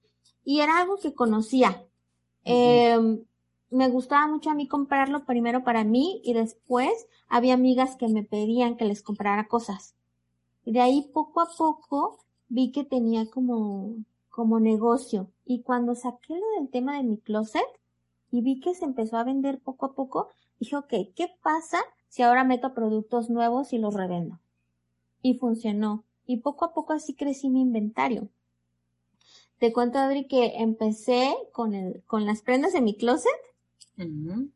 y 0.43 0.59
era 0.59 0.79
algo 0.79 0.97
que 0.97 1.15
conocía. 1.15 1.83
Em, 2.43 3.23
me 3.71 3.89
gustaba 3.89 4.27
mucho 4.27 4.51
a 4.51 4.53
mí 4.53 4.67
comprarlo 4.67 5.25
primero 5.25 5.63
para 5.63 5.83
mí 5.83 6.21
y 6.23 6.33
después 6.33 7.07
había 7.27 7.55
amigas 7.55 7.95
que 7.95 8.09
me 8.09 8.21
pedían 8.21 8.77
que 8.77 8.85
les 8.85 9.01
comprara 9.01 9.47
cosas. 9.47 9.95
Y 10.65 10.71
de 10.71 10.81
ahí 10.81 11.09
poco 11.13 11.41
a 11.41 11.49
poco 11.57 12.19
vi 12.47 12.71
que 12.71 12.83
tenía 12.83 13.27
como, 13.31 13.95
como 14.29 14.59
negocio. 14.59 15.31
Y 15.45 15.63
cuando 15.63 15.95
saqué 15.95 16.35
lo 16.35 16.59
del 16.59 16.69
tema 16.69 16.97
de 16.97 17.03
mi 17.03 17.17
closet 17.17 17.65
y 18.29 18.41
vi 18.41 18.59
que 18.59 18.75
se 18.75 18.85
empezó 18.85 19.17
a 19.17 19.23
vender 19.23 19.59
poco 19.59 19.87
a 19.87 19.95
poco, 19.95 20.29
dije, 20.59 20.75
ok, 20.75 20.93
¿qué 21.15 21.29
pasa 21.41 21.79
si 22.07 22.23
ahora 22.23 22.43
meto 22.43 22.73
productos 22.73 23.29
nuevos 23.29 23.73
y 23.73 23.77
los 23.77 23.93
revendo? 23.93 24.39
Y 25.21 25.35
funcionó. 25.35 26.03
Y 26.25 26.37
poco 26.37 26.65
a 26.65 26.73
poco 26.73 26.93
así 26.93 27.13
crecí 27.13 27.49
mi 27.49 27.61
inventario. 27.61 28.29
Te 29.59 29.71
cuento, 29.71 29.99
Adri, 29.99 30.27
que 30.27 30.57
empecé 30.57 31.35
con, 31.51 31.73
el, 31.73 32.03
con 32.05 32.25
las 32.25 32.41
prendas 32.41 32.73
de 32.73 32.81
mi 32.81 32.95
closet 32.95 33.31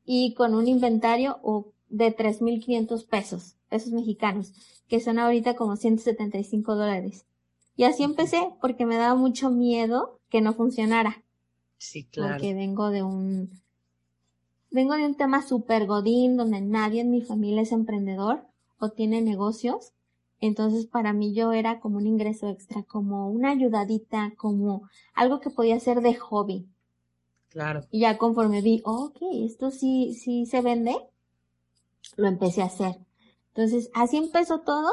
y 0.06 0.34
con 0.34 0.56
un 0.56 0.68
inventario 0.68 1.40
de 1.88 2.16
3.500 2.16 3.08
pesos, 3.08 3.56
pesos 3.70 3.92
mexicanos, 3.94 4.54
que 4.88 5.00
son 5.00 5.18
ahorita 5.18 5.56
como 5.56 5.78
175 5.78 6.76
dólares. 6.76 7.26
Y 7.78 7.86
así 7.86 8.04
empecé 8.04 8.52
porque 8.60 8.86
me 8.86 8.98
daba 8.98 9.16
mucho 9.16 9.50
miedo 9.50 10.20
que 10.30 10.42
no 10.42 10.54
funcionara. 10.54 11.24
Sí, 11.78 12.04
claro. 12.04 12.34
Porque 12.34 12.54
vengo 12.54 12.90
de 12.90 13.04
un, 13.04 13.52
vengo 14.72 14.96
de 14.96 15.06
un 15.06 15.16
tema 15.16 15.42
super 15.42 15.86
godín 15.86 16.38
donde 16.38 16.62
nadie 16.62 17.02
en 17.02 17.12
mi 17.12 17.22
familia 17.22 17.62
es 17.62 17.72
emprendedor 17.72 18.46
o 18.80 18.90
tiene 18.90 19.22
negocios 19.22 19.94
entonces 20.42 20.86
para 20.86 21.14
mí 21.14 21.34
yo 21.34 21.52
era 21.52 21.80
como 21.80 21.98
un 21.98 22.08
ingreso 22.08 22.48
extra, 22.48 22.84
como 22.84 23.30
una 23.30 23.52
ayudadita, 23.52 24.34
como 24.38 24.90
algo 25.14 25.40
que 25.42 25.50
podía 25.50 25.80
ser 25.80 26.02
de 26.02 26.16
hobby. 26.16 26.68
Claro. 27.50 27.82
Y 27.92 28.02
ya 28.02 28.18
conforme 28.18 28.62
vi, 28.62 28.82
ok, 28.86 29.18
esto 29.44 29.72
sí, 29.72 30.14
sí 30.14 30.46
se 30.46 30.62
vende, 30.62 30.96
lo 32.16 32.28
empecé 32.28 32.62
a 32.62 32.66
hacer. 32.66 33.00
Entonces 33.50 33.90
así 33.94 34.18
empezó 34.18 34.62
todo. 34.62 34.90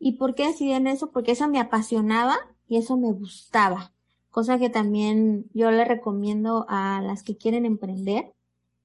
¿Y 0.00 0.12
por 0.12 0.34
qué 0.34 0.46
decidí 0.46 0.72
en 0.72 0.86
eso? 0.86 1.10
Porque 1.10 1.32
eso 1.32 1.48
me 1.48 1.60
apasionaba 1.60 2.36
y 2.68 2.76
eso 2.76 2.96
me 2.96 3.12
gustaba. 3.12 3.92
Cosa 4.30 4.58
que 4.58 4.70
también 4.70 5.46
yo 5.54 5.70
le 5.70 5.84
recomiendo 5.84 6.66
a 6.68 7.02
las 7.02 7.22
que 7.22 7.36
quieren 7.36 7.66
emprender, 7.66 8.32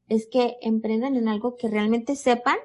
es 0.10 0.28
que 0.28 0.58
emprendan 0.62 1.16
en 1.16 1.28
algo 1.28 1.56
que 1.56 1.70
realmente 1.70 2.16
sepan 2.16 2.58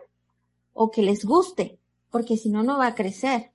o 0.73 0.90
que 0.90 1.02
les 1.02 1.25
guste 1.25 1.78
porque 2.11 2.37
si 2.37 2.49
no, 2.49 2.62
no 2.62 2.78
va 2.78 2.88
a 2.88 2.95
crecer. 2.95 3.50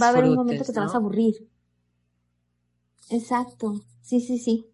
va 0.00 0.06
a 0.06 0.10
haber 0.10 0.24
un 0.24 0.34
momento 0.34 0.64
que 0.64 0.72
te 0.72 0.80
vas 0.80 0.94
a 0.94 0.98
aburrir. 0.98 1.48
Exacto, 3.10 3.80
sí, 4.02 4.20
sí, 4.20 4.38
sí. 4.38 4.68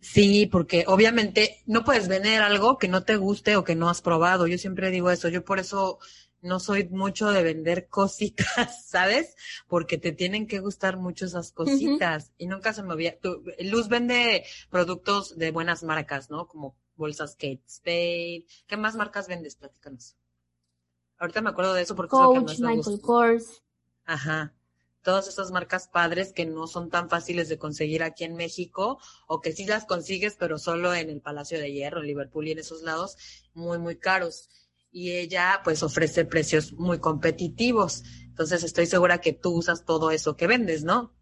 Sí, 0.00 0.46
porque 0.46 0.84
obviamente 0.86 1.62
no 1.66 1.84
puedes 1.84 2.08
vender 2.08 2.42
algo 2.42 2.78
que 2.78 2.88
no 2.88 3.02
te 3.02 3.16
guste 3.16 3.56
o 3.56 3.64
que 3.64 3.74
no 3.74 3.88
has 3.88 4.00
probado. 4.00 4.46
Yo 4.46 4.58
siempre 4.58 4.90
digo 4.90 5.10
eso. 5.10 5.28
Yo 5.28 5.44
por 5.44 5.58
eso 5.58 5.98
no 6.40 6.60
soy 6.60 6.88
mucho 6.88 7.30
de 7.30 7.42
vender 7.42 7.86
cositas, 7.88 8.86
¿sabes? 8.86 9.34
Porque 9.66 9.98
te 9.98 10.12
tienen 10.12 10.46
que 10.46 10.60
gustar 10.60 10.98
mucho 10.98 11.26
esas 11.26 11.52
cositas. 11.52 12.32
Y 12.38 12.46
nunca 12.46 12.72
se 12.72 12.82
me 12.82 12.92
había... 12.92 13.18
Luz 13.60 13.88
vende 13.88 14.44
productos 14.70 15.36
de 15.36 15.50
buenas 15.50 15.82
marcas, 15.82 16.30
¿no? 16.30 16.46
Como 16.46 16.76
bolsas 16.98 17.34
Kate 17.34 17.62
Spade. 17.66 18.44
¿Qué 18.66 18.76
más 18.76 18.96
marcas 18.96 19.28
vendes? 19.28 19.56
Platícanos. 19.56 20.16
Ahorita 21.18 21.40
me 21.40 21.50
acuerdo 21.50 21.74
de 21.74 21.82
eso 21.82 21.96
porque 21.96 22.10
Coach, 22.10 22.52
es 22.52 22.60
lo 22.60 22.68
que 22.68 22.74
más 22.74 22.76
Michael. 22.76 23.00
Kors. 23.00 23.62
Ajá. 24.04 24.54
Todas 25.02 25.28
esas 25.28 25.50
marcas 25.50 25.88
padres 25.88 26.32
que 26.32 26.44
no 26.44 26.66
son 26.66 26.90
tan 26.90 27.08
fáciles 27.08 27.48
de 27.48 27.58
conseguir 27.58 28.02
aquí 28.02 28.24
en 28.24 28.34
México 28.34 28.98
o 29.26 29.40
que 29.40 29.52
sí 29.52 29.64
las 29.64 29.86
consigues 29.86 30.36
pero 30.38 30.58
solo 30.58 30.92
en 30.94 31.08
el 31.08 31.20
Palacio 31.20 31.58
de 31.58 31.72
Hierro, 31.72 32.00
en 32.00 32.08
Liverpool 32.08 32.48
y 32.48 32.52
en 32.52 32.58
esos 32.58 32.82
lados, 32.82 33.16
muy, 33.54 33.78
muy 33.78 33.96
caros. 33.96 34.50
Y 34.90 35.12
ella 35.12 35.60
pues 35.64 35.82
ofrece 35.82 36.24
precios 36.24 36.72
muy 36.72 36.98
competitivos. 36.98 38.02
Entonces 38.26 38.62
estoy 38.64 38.86
segura 38.86 39.20
que 39.20 39.32
tú 39.32 39.52
usas 39.54 39.84
todo 39.84 40.10
eso 40.10 40.36
que 40.36 40.46
vendes, 40.46 40.84
¿no? 40.84 41.14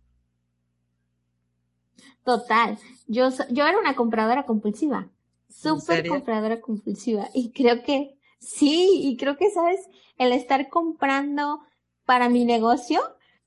Total. 2.25 2.79
Yo, 3.07 3.31
yo 3.51 3.67
era 3.67 3.79
una 3.79 3.95
compradora 3.95 4.45
compulsiva. 4.47 5.09
Súper 5.49 6.07
compradora 6.07 6.61
compulsiva. 6.61 7.29
Y 7.35 7.53
creo 7.53 7.83
que 7.83 8.17
sí, 8.39 9.01
y 9.05 9.17
creo 9.17 9.37
que, 9.37 9.51
¿sabes? 9.51 9.81
El 10.19 10.33
estar 10.33 10.69
comprando 10.69 11.61
para 12.05 12.29
mi 12.29 12.45
negocio 12.45 13.01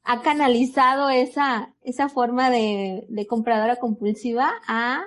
ha 0.03 0.22
canalizado 0.22 1.10
esa, 1.10 1.74
esa 1.82 2.10
forma 2.10 2.50
de, 2.50 3.06
de 3.10 3.27
compradora 3.27 3.77
compulsiva 3.77 4.53
a 4.68 5.06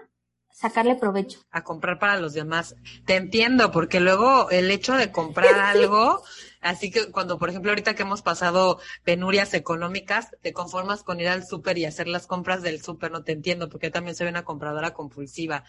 sacarle 0.53 0.95
provecho. 0.95 1.41
a 1.51 1.65
comprar 1.65 1.99
para 1.99 2.19
los 2.19 2.35
demás. 2.35 2.77
Te 3.05 3.17
entiendo, 3.17 3.73
porque 3.73 4.01
luego 4.01 4.51
el 4.51 4.71
hecho 4.71 4.95
de 4.95 5.11
comprar 5.11 5.55
algo, 5.61 6.23
así 6.62 6.90
que 6.90 7.11
cuando, 7.11 7.38
por 7.38 7.50
ejemplo, 7.50 7.71
ahorita 7.71 7.95
que 7.95 8.02
hemos 8.02 8.23
pasado 8.23 8.81
penurias 9.04 9.52
económicas, 9.52 10.31
te 10.40 10.54
conformas 10.54 11.02
con 11.02 11.21
ir 11.21 11.28
al 11.28 11.47
súper 11.47 11.76
y 11.76 11.85
hacer 11.85 12.09
las 12.09 12.26
compras 12.26 12.62
del 12.62 12.83
súper, 12.83 13.11
no 13.11 13.23
te 13.23 13.33
entiendo, 13.33 13.69
porque 13.69 13.88
yo 13.88 13.92
también 13.92 14.16
soy 14.16 14.28
una 14.28 14.45
compradora 14.45 14.95
compulsiva. 14.95 15.64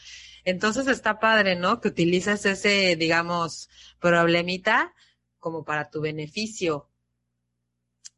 Entonces 0.46 0.88
está 0.88 1.20
padre, 1.20 1.56
¿no? 1.56 1.82
Que 1.82 1.90
utilices 1.90 2.46
ese, 2.46 2.96
digamos, 2.96 3.70
problemita 4.00 4.94
como 5.40 5.66
para 5.66 5.90
tu 5.90 6.00
beneficio. 6.00 6.88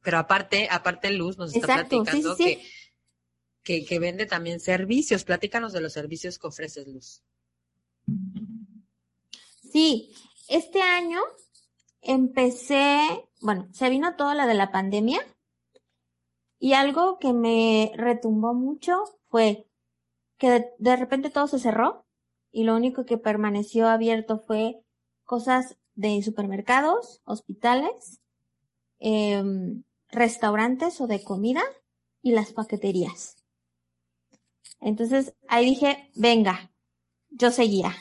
Pero 0.04 0.20
aparte, 0.20 0.68
aparte 0.70 1.10
Luz 1.12 1.38
nos 1.40 1.56
está 1.56 1.74
Exacto, 1.74 1.98
sí, 1.98 2.04
platicando 2.04 2.36
sí, 2.36 2.44
sí. 2.44 2.56
que 2.58 2.86
que, 3.66 3.84
que 3.84 4.00
vende 4.00 4.28
también 4.28 4.62
servicios. 4.62 5.26
Platícanos 5.26 5.74
de 5.74 5.82
los 5.82 5.92
servicios 5.92 6.38
que 6.38 6.48
ofreces, 6.48 6.88
Luz. 6.88 7.24
Sí, 9.72 10.14
este 10.48 10.82
año 10.82 11.20
empecé, 12.06 13.28
bueno, 13.42 13.68
se 13.72 13.90
vino 13.90 14.16
todo 14.16 14.34
lo 14.34 14.46
de 14.46 14.54
la 14.54 14.72
pandemia 14.72 15.20
y 16.60 16.74
algo 16.74 17.20
que 17.20 17.34
me 17.34 17.92
retumbó 17.96 18.54
mucho 18.54 19.04
fue 19.30 19.68
que 20.38 20.72
de, 20.78 20.96
repente 20.96 21.30
todo 21.30 21.48
se 21.48 21.60
cerró 21.60 22.06
y 22.52 22.64
lo 22.64 22.76
único 22.76 23.06
que 23.06 23.18
permaneció 23.18 23.88
abierto 23.88 24.40
fue 24.40 24.82
cosas 25.24 25.78
de 25.96 26.22
supermercados, 26.22 27.22
hospitales, 27.26 28.22
em, 29.00 29.84
restaurantes 30.10 31.02
o 31.02 31.08
de 31.08 31.24
comida 31.24 31.64
y 32.22 32.32
las 32.32 32.54
paqueterías. 32.54 33.38
Entonces 34.80 35.36
ahí 35.48 35.66
dije, 35.66 36.12
venga, 36.16 36.72
yo 37.30 37.52
seguía. 37.52 37.94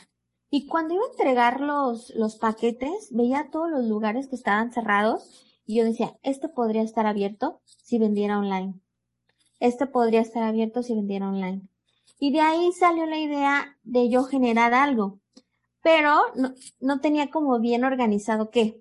Y 0.56 0.66
cuando 0.66 0.94
iba 0.94 1.02
a 1.02 1.10
entregar 1.10 1.60
los, 1.60 2.10
los 2.14 2.36
paquetes, 2.36 3.08
veía 3.10 3.50
todos 3.50 3.68
los 3.68 3.86
lugares 3.86 4.28
que 4.28 4.36
estaban 4.36 4.70
cerrados 4.70 5.28
y 5.66 5.78
yo 5.78 5.84
decía, 5.84 6.16
este 6.22 6.48
podría 6.48 6.82
estar 6.82 7.08
abierto 7.08 7.60
si 7.82 7.98
vendiera 7.98 8.38
online. 8.38 8.80
Este 9.58 9.88
podría 9.88 10.20
estar 10.20 10.44
abierto 10.44 10.84
si 10.84 10.94
vendiera 10.94 11.28
online. 11.28 11.62
Y 12.20 12.30
de 12.30 12.40
ahí 12.40 12.70
salió 12.70 13.04
la 13.06 13.18
idea 13.18 13.76
de 13.82 14.08
yo 14.08 14.22
generar 14.22 14.74
algo, 14.74 15.18
pero 15.82 16.20
no, 16.36 16.54
no 16.78 17.00
tenía 17.00 17.32
como 17.32 17.58
bien 17.58 17.82
organizado 17.82 18.50
qué. 18.50 18.80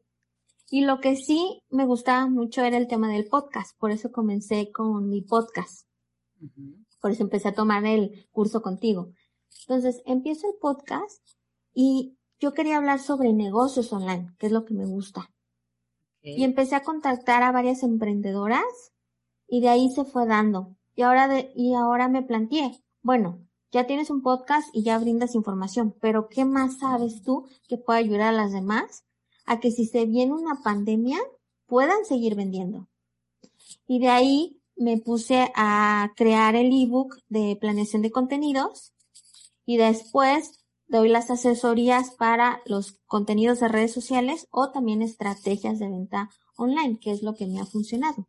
Y 0.70 0.86
lo 0.86 1.00
que 1.00 1.15
sí 1.15 1.63
me 1.72 1.88
gustaba 1.88 2.27
mucho 2.27 2.63
era 2.63 2.77
el 2.77 2.88
tema 2.88 3.10
del 3.12 3.25
podcast, 3.25 3.75
por 3.80 3.89
eso 3.89 4.12
comencé 4.12 4.72
con 4.72 5.10
mi 5.10 5.24
podcast. 5.24 5.88
Por 7.01 7.10
eso 7.10 7.24
empecé 7.24 7.48
a 7.48 7.56
tomar 7.56 7.84
el 7.88 8.27
curso 8.32 8.62
contigo. 8.62 9.12
Entonces, 9.62 10.03
empiezo 10.06 10.48
el 10.48 10.56
podcast 10.62 11.24
y 11.74 12.18
yo 12.39 12.53
quería 12.53 12.77
hablar 12.77 13.00
sobre 13.00 13.34
negocios 13.34 13.92
online, 13.94 14.34
que 14.38 14.48
es 14.48 14.51
lo 14.51 14.65
que 14.65 14.74
me 14.74 14.86
gusta. 14.86 15.30
Y 16.22 16.44
empecé 16.44 16.75
a 16.75 16.84
contactar 16.84 17.44
a 17.44 17.51
varias 17.51 17.84
emprendedoras 17.84 18.63
y 19.48 19.60
de 19.60 19.70
ahí 19.70 19.89
se 19.89 20.06
fue 20.06 20.25
dando. 20.25 20.75
Y 20.96 21.01
ahora 21.01 21.27
de, 21.27 21.51
y 21.56 21.74
ahora 21.74 22.08
me 22.08 22.22
planteé, 22.22 22.82
bueno, 23.01 23.39
ya 23.72 23.88
tienes 23.88 24.10
un 24.10 24.22
podcast 24.22 24.70
y 24.72 24.84
ya 24.84 25.00
brindas 25.00 25.36
información, 25.36 25.96
pero 26.00 26.30
¿qué 26.30 26.46
más 26.46 26.77
sabes 26.77 27.24
tú 27.24 27.48
que 27.68 27.77
pueda 27.77 28.00
ayudar 28.00 28.34
a 28.34 28.38
las 28.38 28.53
demás 28.53 29.03
a 29.46 29.60
que 29.60 29.72
si 29.72 29.86
se 29.86 30.06
viene 30.06 30.34
una 30.34 30.62
pandemia 30.63 31.18
puedan 31.65 32.06
seguir 32.06 32.36
vendiendo? 32.36 32.88
Y 33.88 34.00
de 34.00 34.10
ahí 34.10 34.62
me 34.75 34.98
puse 34.98 35.51
a 35.56 36.13
crear 36.15 36.56
el 36.56 36.72
ebook 36.72 37.18
de 37.30 37.58
planeación 37.60 38.01
de 38.01 38.12
contenidos 38.12 38.94
y 39.65 39.77
después 39.77 40.62
doy 40.97 41.09
las 41.09 41.31
asesorías 41.31 42.12
para 42.12 42.62
los 42.65 43.00
contenidos 43.07 43.59
de 43.59 43.67
redes 43.67 43.91
sociales 43.91 44.47
o 44.51 44.69
también 44.71 45.01
estrategias 45.01 45.79
de 45.79 45.89
venta 45.89 46.29
online, 46.55 47.00
que 47.00 47.12
es 47.12 47.23
lo 47.23 47.33
que 47.33 47.47
me 47.47 47.59
ha 47.59 47.65
funcionado. 47.65 48.27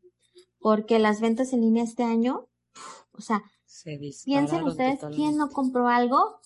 Porque 0.58 0.98
las 0.98 1.20
ventas 1.20 1.52
en 1.52 1.60
línea 1.60 1.84
este 1.84 2.04
año, 2.04 2.48
o 3.12 3.20
sea, 3.20 3.44
Se 3.66 3.98
piensen 3.98 4.64
ustedes, 4.64 4.94
totalmente. 4.94 5.16
¿quién 5.16 5.36
no 5.36 5.50
compró 5.50 5.88
algo? 5.88 6.40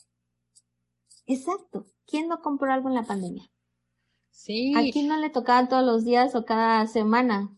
Exacto, 1.26 1.87
¿quién 2.06 2.26
no 2.26 2.42
compró 2.42 2.72
algo 2.72 2.88
en 2.88 2.94
la 2.96 3.04
pandemia? 3.04 3.50
Sí, 4.30 4.75
¿A 4.75 4.90
quién 4.90 5.08
no 5.08 5.16
le 5.18 5.30
tocaba 5.30 5.68
todos 5.68 5.84
los 5.84 6.04
días 6.04 6.34
o 6.34 6.44
cada 6.44 6.87
semana? 6.87 7.58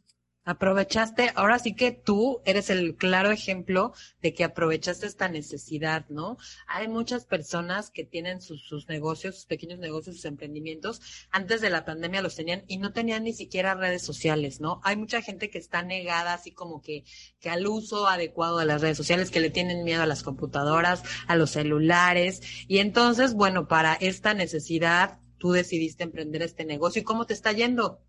Aprovechaste, 0.50 1.32
ahora 1.34 1.58
sí 1.58 1.74
que 1.74 1.92
tú 1.92 2.40
eres 2.44 2.70
el 2.70 2.96
claro 2.96 3.30
ejemplo 3.30 3.92
de 4.22 4.34
que 4.34 4.44
aprovechaste 4.44 5.06
esta 5.06 5.28
necesidad, 5.28 6.06
¿no? 6.08 6.36
Hay 6.66 6.88
muchas 6.88 7.24
personas 7.24 7.90
que 7.90 8.04
tienen 8.04 8.42
sus, 8.42 8.62
sus 8.62 8.88
negocios, 8.88 9.36
sus 9.36 9.46
pequeños 9.46 9.78
negocios, 9.78 10.16
sus 10.16 10.24
emprendimientos, 10.24 11.00
antes 11.30 11.60
de 11.60 11.70
la 11.70 11.84
pandemia 11.84 12.22
los 12.22 12.36
tenían 12.36 12.64
y 12.66 12.78
no 12.78 12.92
tenían 12.92 13.24
ni 13.24 13.32
siquiera 13.32 13.74
redes 13.74 14.02
sociales, 14.02 14.60
¿no? 14.60 14.80
Hay 14.84 14.96
mucha 14.96 15.22
gente 15.22 15.50
que 15.50 15.58
está 15.58 15.82
negada 15.82 16.34
así 16.34 16.52
como 16.52 16.80
que, 16.82 17.04
que 17.40 17.50
al 17.50 17.66
uso 17.66 18.08
adecuado 18.08 18.58
de 18.58 18.66
las 18.66 18.80
redes 18.80 18.96
sociales, 18.96 19.30
que 19.30 19.40
le 19.40 19.50
tienen 19.50 19.84
miedo 19.84 20.02
a 20.02 20.06
las 20.06 20.22
computadoras, 20.22 21.02
a 21.26 21.36
los 21.36 21.50
celulares, 21.50 22.42
y 22.68 22.78
entonces, 22.78 23.34
bueno, 23.34 23.68
para 23.68 23.94
esta 23.94 24.34
necesidad, 24.34 25.18
tú 25.38 25.52
decidiste 25.52 26.04
emprender 26.04 26.42
este 26.42 26.64
negocio. 26.64 27.00
¿Y 27.00 27.04
cómo 27.04 27.26
te 27.26 27.34
está 27.34 27.52
yendo? 27.52 28.00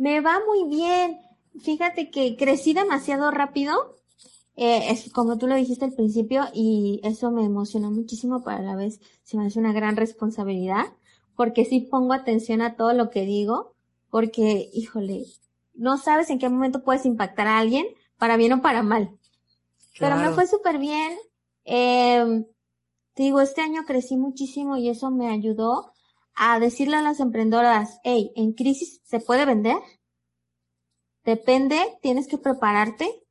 Me 0.00 0.22
va 0.22 0.40
muy 0.46 0.64
bien. 0.64 1.20
Fíjate 1.60 2.10
que 2.10 2.34
crecí 2.34 2.72
demasiado 2.72 3.30
rápido, 3.30 3.96
eh, 4.56 4.90
es 4.90 5.12
como 5.12 5.36
tú 5.36 5.46
lo 5.46 5.56
dijiste 5.56 5.84
al 5.84 5.92
principio, 5.92 6.44
y 6.54 7.02
eso 7.04 7.30
me 7.30 7.44
emocionó 7.44 7.90
muchísimo, 7.90 8.42
pero 8.42 8.56
a 8.56 8.62
la 8.62 8.76
vez 8.76 8.98
se 9.24 9.36
me 9.36 9.44
hace 9.44 9.58
una 9.58 9.74
gran 9.74 9.96
responsabilidad, 9.96 10.86
porque 11.36 11.66
sí 11.66 11.80
pongo 11.80 12.14
atención 12.14 12.62
a 12.62 12.76
todo 12.76 12.94
lo 12.94 13.10
que 13.10 13.26
digo, 13.26 13.74
porque, 14.08 14.70
híjole, 14.72 15.26
no 15.74 15.98
sabes 15.98 16.30
en 16.30 16.38
qué 16.38 16.48
momento 16.48 16.82
puedes 16.82 17.04
impactar 17.04 17.46
a 17.46 17.58
alguien, 17.58 17.84
para 18.16 18.38
bien 18.38 18.54
o 18.54 18.62
para 18.62 18.82
mal. 18.82 19.18
Pero 19.98 20.16
me 20.16 20.30
fue 20.30 20.46
súper 20.46 20.78
bien. 20.78 21.12
Eh, 21.66 22.46
te 23.12 23.22
digo, 23.22 23.42
este 23.42 23.60
año 23.60 23.84
crecí 23.84 24.16
muchísimo 24.16 24.78
y 24.78 24.88
eso 24.88 25.10
me 25.10 25.28
ayudó 25.28 25.92
a 26.34 26.58
decirle 26.58 26.96
a 26.96 27.02
las 27.02 27.20
emprendedoras, 27.20 28.00
hey, 28.04 28.32
en 28.36 28.52
crisis 28.52 29.00
se 29.04 29.20
puede 29.20 29.44
vender. 29.44 29.76
Depende, 31.24 31.78
tienes 32.02 32.26
que 32.26 32.38
prepararte. 32.38 33.24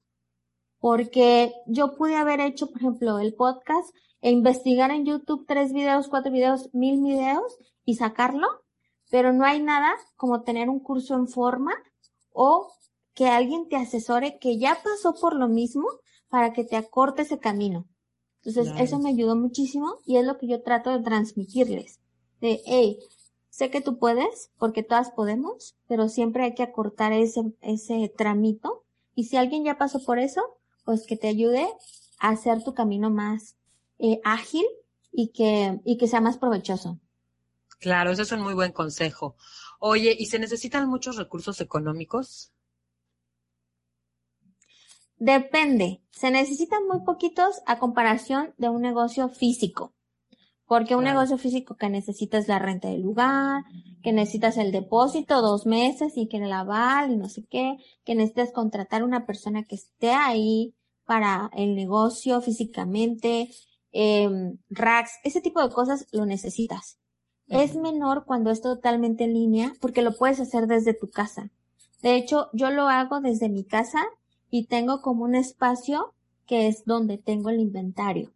Porque 0.79 1.53
yo 1.67 1.97
pude 1.97 2.15
haber 2.15 2.39
hecho, 2.39 2.67
por 2.67 2.77
ejemplo, 2.77 3.19
el 3.19 3.33
podcast 3.33 3.93
e 4.21 4.31
investigar 4.31 4.91
en 4.91 5.05
YouTube 5.05 5.45
tres 5.45 5.73
videos, 5.73 6.07
cuatro 6.07 6.31
videos, 6.31 6.69
mil 6.73 7.01
videos 7.01 7.57
y 7.83 7.95
sacarlo. 7.95 8.47
Pero 9.09 9.33
no 9.33 9.43
hay 9.43 9.61
nada 9.61 9.93
como 10.15 10.43
tener 10.43 10.69
un 10.69 10.79
curso 10.79 11.15
en 11.15 11.27
forma 11.27 11.73
o 12.31 12.71
que 13.13 13.27
alguien 13.27 13.67
te 13.67 13.75
asesore 13.75 14.39
que 14.39 14.57
ya 14.57 14.77
pasó 14.81 15.13
por 15.19 15.35
lo 15.35 15.49
mismo 15.49 15.85
para 16.29 16.53
que 16.53 16.63
te 16.63 16.77
acorte 16.77 17.23
ese 17.23 17.39
camino. 17.39 17.85
Entonces, 18.41 18.73
eso 18.79 18.99
me 18.99 19.09
ayudó 19.09 19.35
muchísimo 19.35 19.97
y 20.05 20.15
es 20.15 20.25
lo 20.25 20.37
que 20.37 20.47
yo 20.47 20.61
trato 20.63 20.91
de 20.91 21.03
transmitirles. 21.03 21.99
De, 22.41 22.61
hey, 22.65 22.99
sé 23.49 23.69
que 23.69 23.81
tú 23.81 23.97
puedes, 23.97 24.51
porque 24.57 24.83
todas 24.83 25.11
podemos, 25.11 25.75
pero 25.87 26.09
siempre 26.09 26.43
hay 26.43 26.55
que 26.55 26.63
acortar 26.63 27.13
ese, 27.13 27.53
ese 27.61 28.09
tramito. 28.09 28.83
Y 29.15 29.25
si 29.25 29.37
alguien 29.37 29.63
ya 29.63 29.77
pasó 29.77 30.03
por 30.03 30.19
eso, 30.19 30.41
pues 30.85 31.05
que 31.05 31.17
te 31.17 31.27
ayude 31.27 31.67
hacer 32.19 32.63
tu 32.63 32.73
camino 32.73 33.09
más 33.09 33.55
eh, 33.97 34.21
ágil 34.23 34.65
y 35.11 35.29
que, 35.29 35.79
y 35.83 35.97
que 35.97 36.07
sea 36.07 36.21
más 36.21 36.37
provechoso. 36.37 36.99
Claro, 37.79 38.11
eso 38.11 38.21
es 38.21 38.31
un 38.31 38.41
muy 38.41 38.53
buen 38.53 38.71
consejo. 38.71 39.35
Oye, 39.79 40.15
¿y 40.17 40.25
se 40.27 40.39
necesitan 40.39 40.89
muchos 40.89 41.15
recursos 41.15 41.61
económicos? 41.61 42.51
Depende. 45.17 46.01
Se 46.11 46.31
necesitan 46.31 46.87
muy 46.87 47.01
poquitos 47.01 47.61
a 47.65 47.79
comparación 47.79 48.53
de 48.57 48.69
un 48.69 48.81
negocio 48.81 49.29
físico. 49.29 49.93
Porque 50.69 50.95
un 50.95 51.03
negocio 51.03 51.39
físico 51.39 51.77
que 51.77 51.89
necesitas 51.89 52.47
la 52.47 52.59
renta 52.59 52.89
del 52.89 53.01
lugar, 53.01 53.63
que 54.03 54.13
necesitas 54.13 54.55
el 54.55 54.71
depósito 54.71 55.41
dos 55.41 55.65
meses 55.65 56.15
y 56.15 56.27
que 56.27 56.37
el 56.37 56.53
aval 56.53 57.11
y 57.11 57.17
no 57.17 57.27
sé 57.27 57.43
qué, 57.49 57.77
que 58.05 58.13
necesitas 58.13 58.51
contratar 58.51 59.03
una 59.03 59.25
persona 59.25 59.63
que 59.63 59.73
esté 59.73 60.11
ahí 60.11 60.75
para 61.05 61.49
el 61.55 61.73
negocio 61.75 62.39
físicamente, 62.39 63.49
eh, 63.93 64.29
racks, 64.69 65.13
ese 65.23 65.41
tipo 65.41 65.59
de 65.59 65.73
cosas 65.73 66.05
lo 66.11 66.27
necesitas. 66.27 66.99
Es 67.47 67.75
menor 67.75 68.25
cuando 68.25 68.51
es 68.51 68.61
totalmente 68.61 69.23
en 69.23 69.33
línea 69.33 69.73
porque 69.81 70.03
lo 70.03 70.15
puedes 70.15 70.39
hacer 70.39 70.67
desde 70.67 70.93
tu 70.93 71.09
casa. 71.09 71.49
De 72.03 72.15
hecho, 72.15 72.49
yo 72.53 72.69
lo 72.69 72.87
hago 72.89 73.21
desde 73.21 73.49
mi 73.49 73.63
casa 73.63 74.05
y 74.51 74.67
tengo 74.67 75.01
como 75.01 75.23
un 75.23 75.33
espacio 75.33 76.13
que 76.45 76.67
es 76.67 76.85
donde 76.85 77.17
tengo 77.17 77.49
el 77.49 77.59
inventario. 77.59 78.31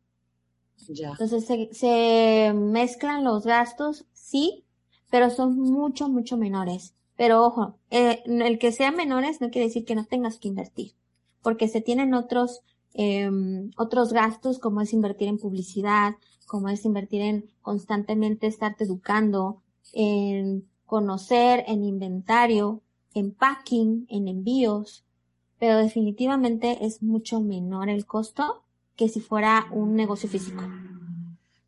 Entonces 0.90 1.46
se, 1.72 2.54
mezclan 2.54 3.24
los 3.24 3.46
gastos, 3.46 4.06
sí, 4.14 4.64
pero 5.10 5.30
son 5.30 5.58
mucho, 5.60 6.10
mucho 6.10 6.38
menores. 6.38 6.96
Pero 7.16 7.46
ojo, 7.46 7.78
eh, 7.92 8.24
el 8.26 8.58
que 8.58 8.72
sean 8.72 8.96
menores 8.96 9.40
no 9.40 9.52
quiere 9.52 9.68
decir 9.68 9.86
que 9.86 9.96
no 9.96 10.06
tengas 10.06 10.40
que 10.40 10.48
invertir, 10.48 10.94
porque 11.42 11.68
se 11.68 11.82
tienen 11.82 12.14
otros, 12.14 12.62
eh, 12.94 13.30
otros 13.78 14.14
gastos 14.14 14.60
como 14.60 14.82
es 14.82 14.94
invertir 14.94 15.28
en 15.28 15.38
publicidad, 15.38 16.16
como 16.48 16.70
es 16.70 16.86
invertir 16.86 17.22
en 17.22 17.50
constantemente 17.62 18.48
estarte 18.48 18.84
educando, 18.84 19.62
en 19.94 20.68
conocer, 20.86 21.64
en 21.68 21.84
inventario, 21.84 22.82
en 23.14 23.32
packing, 23.32 24.08
en 24.10 24.28
envíos, 24.28 25.04
pero 25.60 25.78
definitivamente 25.78 26.86
es 26.86 27.02
mucho 27.04 27.40
menor 27.40 27.90
el 27.90 28.06
costo 28.06 28.64
que 28.96 29.10
si 29.10 29.20
fuera 29.20 29.68
un 29.72 29.96
negocio 29.96 30.30
físico. 30.30 30.64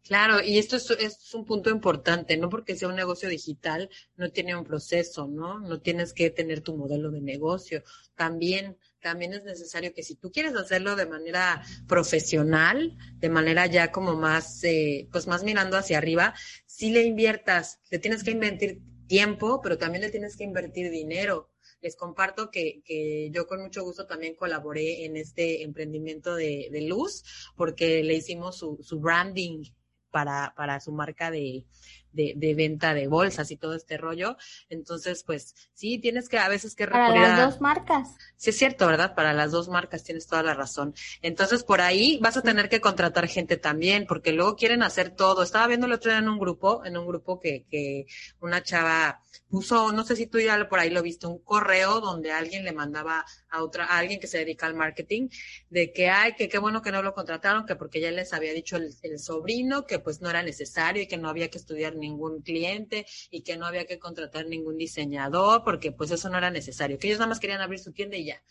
Claro, 0.05 0.39
y 0.39 0.60
esto 0.60 0.75
es, 0.75 1.34
un 1.34 1.46
punto 1.46 1.72
importante, 1.72 2.38
no 2.38 2.48
porque 2.48 2.75
sea 2.75 2.89
un 2.89 2.96
negocio 2.96 3.27
digital, 3.27 3.89
no 4.17 4.29
tiene 4.29 4.55
un 4.55 4.63
proceso, 4.63 5.27
¿no? 5.27 5.60
No 5.60 5.82
tienes 5.82 6.13
que 6.13 6.29
tener 6.29 6.62
tu 6.62 6.77
modelo 6.77 7.10
de 7.10 7.22
negocio. 7.22 7.84
También, 8.13 8.77
también 9.01 9.34
es 9.34 9.44
necesario 9.44 9.96
que 9.96 10.03
si 10.03 10.13
tú 10.13 10.32
quieres 10.32 10.55
hacerlo 10.55 10.96
de 10.96 11.08
manera 11.08 11.63
profesional, 11.88 12.96
de 13.15 13.29
manera 13.29 13.65
ya 13.65 13.91
como 13.91 14.15
más, 14.15 14.63
eh, 14.63 15.08
pues 15.12 15.25
más 15.25 15.44
mirando 15.44 15.75
hacia 15.75 15.98
arriba, 15.98 16.36
si 16.67 16.91
le 16.91 17.01
inviertas, 17.01 17.79
le 17.89 17.98
tienes 17.98 18.24
que 18.24 18.29
invertir 18.29 18.84
tiempo, 19.08 19.60
pero 19.63 19.79
también 19.79 20.03
le 20.03 20.12
tienes 20.12 20.38
que 20.38 20.44
invertir 20.44 20.91
dinero 20.91 21.50
les 21.86 21.96
comparto 21.96 22.50
que, 22.50 22.82
que, 22.84 23.30
yo 23.32 23.46
con 23.46 23.62
mucho 23.62 23.84
gusto 23.84 24.08
también 24.08 24.34
colaboré 24.36 25.06
en 25.06 25.18
este 25.18 25.62
emprendimiento 25.62 26.34
de, 26.34 26.68
de 26.72 26.82
Luz, 26.82 27.24
porque 27.56 28.01
le 28.04 28.15
hicimos 28.15 28.58
su, 28.58 28.80
su 28.82 29.00
branding 29.00 29.63
para, 30.10 30.56
para 30.58 30.80
su 30.80 30.92
marca 30.92 31.30
de, 31.30 31.68
de, 32.15 32.34
de, 32.36 32.55
venta 32.55 32.93
de 32.93 33.07
bolsas 33.07 33.51
y 33.51 33.57
todo 33.57 33.75
este 33.75 33.98
rollo. 33.98 34.38
Entonces, 34.69 35.24
pues 35.24 35.55
sí, 35.74 36.00
tienes 36.00 36.29
que 36.29 36.39
a 36.39 36.50
veces 36.50 36.75
que 36.75 36.86
recurrir 36.86 37.22
Para 37.22 37.38
las 37.38 37.51
dos 37.51 37.62
marcas. 37.62 38.15
Sí, 38.38 38.50
es 38.50 38.57
cierto, 38.57 38.88
¿verdad? 38.88 39.15
Para 39.15 39.34
las 39.34 39.51
dos 39.51 39.69
marcas 39.69 40.03
tienes 40.03 40.27
toda 40.27 40.43
la 40.43 40.53
razón. 40.53 40.93
Entonces, 41.22 41.63
por 41.63 41.81
ahí 41.81 42.19
vas 42.22 42.38
a 42.38 42.41
tener 42.41 42.69
que 42.69 42.81
contratar 42.81 43.27
gente 43.27 43.57
también, 43.57 44.05
porque 44.07 44.31
luego 44.31 44.55
quieren 44.55 44.84
hacer 44.84 45.10
todo. 45.10 45.43
Estaba 45.43 45.67
viendo 45.67 45.88
el 45.88 45.93
otro 45.93 46.12
día 46.12 46.19
en 46.19 46.29
un 46.29 46.39
grupo, 46.39 46.86
en 46.86 46.98
un 46.98 47.07
grupo 47.07 47.39
que, 47.39 47.65
que 47.69 48.06
una 48.39 48.63
chava 48.63 49.21
puso, 49.49 49.91
no 49.91 50.04
sé 50.04 50.15
si 50.15 50.28
tú 50.28 50.39
ya 50.39 50.67
por 50.67 50.80
ahí 50.80 50.89
lo 50.89 51.01
viste, 51.01 51.28
un 51.28 51.39
correo 51.39 52.01
donde 52.01 52.32
alguien 52.32 52.63
le 52.63 52.71
mandaba 52.71 53.25
a 53.49 53.63
otra, 53.63 53.86
a 53.86 53.97
alguien 53.97 54.19
que 54.19 54.28
se 54.28 54.39
dedica 54.39 54.65
al 54.65 54.75
marketing, 54.75 55.30
de 55.69 55.91
que 55.91 56.10
ay, 56.10 56.34
que 56.36 56.49
qué 56.49 56.58
bueno 56.58 56.82
que 56.82 56.91
no 56.91 57.01
lo 57.01 57.13
contrataron, 57.13 57.65
que 57.65 57.75
porque 57.75 58.01
ya 58.01 58.12
les 58.12 58.34
había 58.34 58.54
dicho 58.54 58.78
el, 58.78 58.93
el 59.04 59.19
sobrino 59.19 59.86
que 59.86 59.99
pues 59.99 60.21
no 60.21 60.30
era 60.30 60.43
necesario 60.43 61.04
y 61.04 61.08
que 61.08 61.17
no 61.17 61.30
había 61.30 61.49
que 61.49 61.58
estudiar 61.58 61.95
ningún 62.06 62.41
cliente 62.41 63.06
y 63.30 63.41
que 63.41 63.58
no 63.58 63.65
había 63.65 63.86
que 63.86 64.00
contratar 64.00 64.46
ningún 64.46 64.78
diseñador, 64.78 65.63
porque 65.63 65.91
pues 65.91 66.12
eso 66.12 66.30
no 66.30 66.38
era 66.38 66.50
necesario, 66.52 66.98
que 66.98 67.08
ellos 67.08 67.20
nada 67.20 67.30
más 67.30 67.39
querían 67.39 67.62
abrir 67.62 67.80
su 67.80 67.91
tienda 67.91 68.18
y 68.18 68.26
ya. 68.26 68.41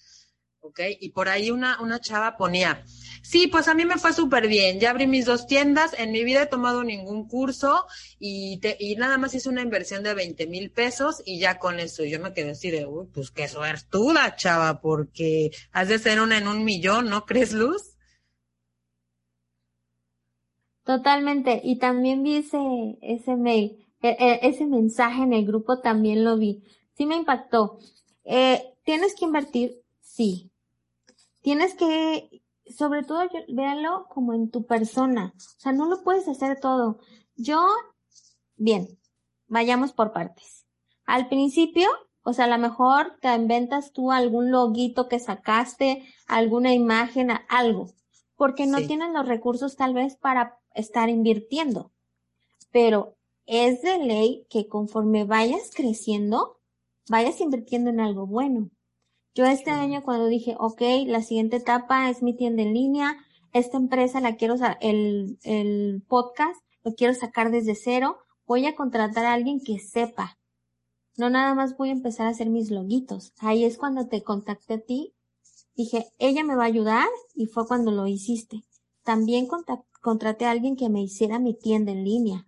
¿ok? 0.64 0.81
Y 0.99 1.11
por 1.11 1.29
ahí 1.29 1.51
una, 1.51 1.81
una 1.83 2.01
chava 2.01 2.38
ponía, 2.38 2.85
sí, 3.23 3.49
pues 3.49 3.69
a 3.69 3.75
mí 3.75 3.85
me 3.85 3.99
fue 3.99 4.14
súper 4.14 4.49
bien, 4.49 4.81
ya 4.81 4.90
abrí 4.90 5.07
mis 5.07 5.27
dos 5.27 5.47
tiendas, 5.47 5.93
en 5.99 6.11
mi 6.11 6.25
vida 6.25 6.43
he 6.43 6.47
tomado 6.47 6.85
ningún 6.85 7.29
curso 7.29 7.85
y, 8.19 8.59
te, 8.61 8.77
y 8.81 8.97
nada 8.97 9.19
más 9.19 9.35
hice 9.35 9.51
una 9.51 9.61
inversión 9.61 10.03
de 10.03 10.14
20 10.14 10.47
mil 10.47 10.71
pesos 10.71 11.23
y 11.27 11.38
ya 11.38 11.59
con 11.59 11.81
eso 11.81 12.05
yo 12.05 12.19
me 12.19 12.33
quedé 12.33 12.53
así 12.53 12.71
de, 12.71 12.87
uy, 12.87 13.07
pues 13.12 13.31
qué 13.31 13.47
suertuda, 13.47 14.37
chava, 14.37 14.81
porque 14.81 15.51
has 15.73 15.88
de 15.88 15.99
ser 15.99 16.21
una 16.21 16.38
en 16.38 16.49
un 16.49 16.64
millón, 16.64 17.11
¿no 17.11 17.27
crees, 17.27 17.53
Luz? 17.53 17.93
Totalmente, 20.85 21.62
y 21.64 21.79
también 21.79 22.23
vi 22.23 22.37
ese, 22.37 22.99
ese 23.01 23.37
mail, 23.37 23.87
e, 24.03 24.11
e, 24.11 24.47
ese 24.47 24.66
mensaje 24.66 25.23
en 25.23 25.33
el 25.33 25.47
grupo 25.47 25.81
también 25.81 26.25
lo 26.25 26.37
vi. 26.37 26.62
Sí 26.92 27.07
me 27.07 27.16
impactó. 27.16 27.79
Eh, 28.25 28.77
tienes 28.85 29.14
que 29.14 29.25
invertir, 29.25 29.83
sí, 30.03 30.53
tienes 31.40 31.75
que, 31.75 32.42
sobre 32.66 33.03
todo, 33.03 33.23
véanlo 33.49 34.07
como 34.09 34.35
en 34.35 34.51
tu 34.51 34.66
persona. 34.66 35.33
O 35.37 35.61
sea, 35.61 35.73
no 35.73 35.87
lo 35.87 36.03
puedes 36.03 36.29
hacer 36.29 36.61
todo. 36.61 36.99
Yo, 37.35 37.66
bien, 38.57 38.99
vayamos 39.47 39.92
por 39.92 40.12
partes. 40.12 40.66
Al 41.07 41.29
principio, 41.29 41.88
o 42.23 42.35
sea, 42.35 42.44
a 42.44 42.49
lo 42.49 42.59
mejor 42.59 43.18
te 43.20 43.35
inventas 43.35 43.92
tú 43.92 44.12
algún 44.12 44.51
loguito 44.51 45.09
que 45.09 45.18
sacaste, 45.18 46.07
alguna 46.27 46.75
imagen, 46.75 47.31
algo, 47.49 47.90
porque 48.37 48.66
no 48.66 48.79
tienes 48.87 49.12
los 49.12 49.27
recursos 49.27 49.77
tal 49.77 49.94
vez 49.94 50.16
para 50.16 50.59
estar 50.74 51.08
invirtiendo. 51.08 51.90
Pero 52.70 53.16
es 53.46 53.82
de 53.82 53.98
ley 53.98 54.46
que 54.50 54.68
conforme 54.68 55.24
vayas 55.24 55.70
creciendo, 55.74 56.58
vayas 57.08 57.40
invirtiendo 57.40 57.90
en 57.90 58.00
algo 58.00 58.26
bueno. 58.26 58.70
Yo 59.34 59.44
este 59.46 59.70
año 59.70 60.02
cuando 60.02 60.26
dije, 60.26 60.54
ok, 60.58 60.80
la 61.06 61.22
siguiente 61.22 61.56
etapa 61.56 62.08
es 62.08 62.22
mi 62.22 62.37
tienda 62.37 62.62
en 62.62 62.74
línea, 62.74 63.16
esta 63.52 63.76
empresa 63.76 64.20
la 64.20 64.37
quiero, 64.37 64.54
el, 64.80 65.38
el 65.42 66.02
podcast 66.08 66.60
lo 66.84 66.94
quiero 66.94 67.14
sacar 67.14 67.50
desde 67.50 67.74
cero, 67.74 68.18
voy 68.46 68.66
a 68.66 68.76
contratar 68.76 69.24
a 69.26 69.32
alguien 69.32 69.60
que 69.60 69.78
sepa. 69.78 70.38
No 71.16 71.30
nada 71.30 71.54
más 71.54 71.76
voy 71.76 71.90
a 71.90 71.92
empezar 71.92 72.26
a 72.26 72.30
hacer 72.30 72.50
mis 72.50 72.70
loguitos. 72.70 73.32
Ahí 73.38 73.64
es 73.64 73.78
cuando 73.78 74.08
te 74.08 74.22
contacté 74.22 74.74
a 74.74 74.80
ti. 74.80 75.14
Dije, 75.76 76.06
ella 76.18 76.44
me 76.44 76.56
va 76.56 76.64
a 76.64 76.66
ayudar 76.66 77.08
y 77.34 77.46
fue 77.46 77.66
cuando 77.66 77.90
lo 77.92 78.06
hiciste. 78.06 78.64
También 79.04 79.46
contraté 80.05 80.45
a 80.45 80.51
alguien 80.51 80.77
que 80.77 80.90
me 80.90 81.03
hiciera 81.03 81.38
mi 81.38 81.55
tienda 81.55 81.90
en 81.90 82.05
línea. 82.05 82.47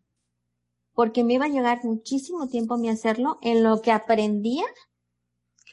Porque 0.93 1.25
me 1.25 1.35
iba 1.35 1.47
a 1.47 1.49
llegar 1.49 1.83
muchísimo 1.85 2.49
tiempo 2.49 2.75
a 2.75 2.77
mí 2.77 2.91
hacerlo 2.91 3.39
en 3.41 3.65
lo 3.65 3.81
que 3.81 3.93
aprendía 3.93 4.65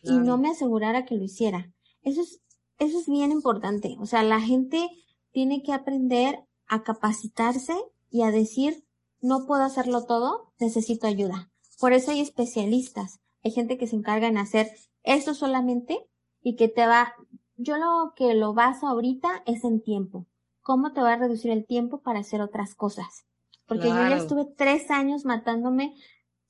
y 0.02 0.18
no 0.18 0.38
me 0.38 0.50
asegurara 0.50 1.06
que 1.06 1.16
lo 1.16 1.24
hiciera. 1.26 1.74
Eso 2.02 2.22
es, 2.22 2.42
eso 2.80 3.00
es 3.00 3.08
bien 3.08 3.32
importante. 3.32 3.98
O 4.00 4.06
sea, 4.06 4.24
la 4.24 4.40
gente 4.40 4.90
tiene 5.32 5.62
que 5.62 5.74
aprender 5.74 6.40
a 6.68 6.84
capacitarse 6.84 7.76
y 8.10 8.22
a 8.22 8.32
decir, 8.32 8.86
no 9.22 9.46
puedo 9.46 9.64
hacerlo 9.64 10.06
todo, 10.06 10.54
necesito 10.60 11.08
ayuda. 11.08 11.52
Por 11.80 11.92
eso 11.92 12.12
hay 12.12 12.22
especialistas. 12.22 13.20
Hay 13.44 13.52
gente 13.52 13.78
que 13.78 13.88
se 13.88 13.98
encarga 13.98 14.28
en 14.28 14.38
hacer 14.38 14.72
esto 15.04 15.34
solamente 15.34 16.00
y 16.42 16.56
que 16.56 16.70
te 16.70 16.88
va, 16.88 17.14
yo 17.58 17.78
lo 17.78 18.14
que 18.16 18.34
lo 18.36 18.54
baso 18.54 18.88
ahorita 18.88 19.44
es 19.46 19.66
en 19.66 19.82
tiempo. 19.82 20.28
¿Cómo 20.64 20.94
te 20.94 21.02
va 21.02 21.14
a 21.14 21.18
reducir 21.18 21.52
el 21.52 21.66
tiempo 21.66 22.02
para 22.02 22.20
hacer 22.20 22.42
otras 22.42 22.74
cosas? 22.74 23.26
Porque 23.68 23.90
yo 23.90 23.96
ya 23.96 24.18
estuve 24.18 24.46
tres 24.46 24.90
años 24.92 25.26
matándome 25.26 25.94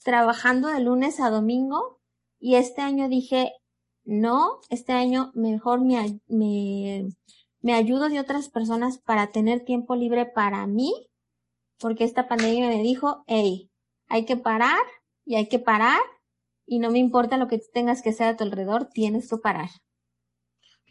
trabajando 0.04 0.68
de 0.68 0.80
lunes 0.80 1.20
a 1.20 1.30
domingo 1.30 2.00
y 2.40 2.56
este 2.56 2.82
año 2.82 3.10
dije, 3.10 3.54
no, 4.04 4.60
este 4.70 4.94
año 4.94 5.32
mejor 5.34 5.82
me, 5.82 6.20
me, 6.28 7.08
me 7.62 7.74
ayudo 7.74 8.10
de 8.10 8.20
otras 8.20 8.50
personas 8.50 9.00
para 9.00 9.32
tener 9.32 9.64
tiempo 9.64 9.96
libre 9.96 10.26
para 10.26 10.68
mí, 10.68 10.94
porque 11.80 12.04
esta 12.04 12.28
pandemia 12.28 12.68
me 12.68 12.84
dijo, 12.84 13.24
hey, 13.28 13.72
hay 14.08 14.26
que 14.26 14.38
parar 14.38 14.82
y 15.26 15.36
hay 15.36 15.48
que 15.48 15.60
parar 15.60 16.00
y 16.66 16.80
no 16.80 16.92
me 16.92 17.00
importa 17.00 17.38
lo 17.38 17.48
que 17.48 17.60
tengas 17.60 18.02
que 18.02 18.10
hacer 18.10 18.28
a 18.28 18.38
tu 18.38 18.44
alrededor, 18.44 18.86
tienes 18.86 19.30
que 19.30 19.38
parar. 19.38 19.70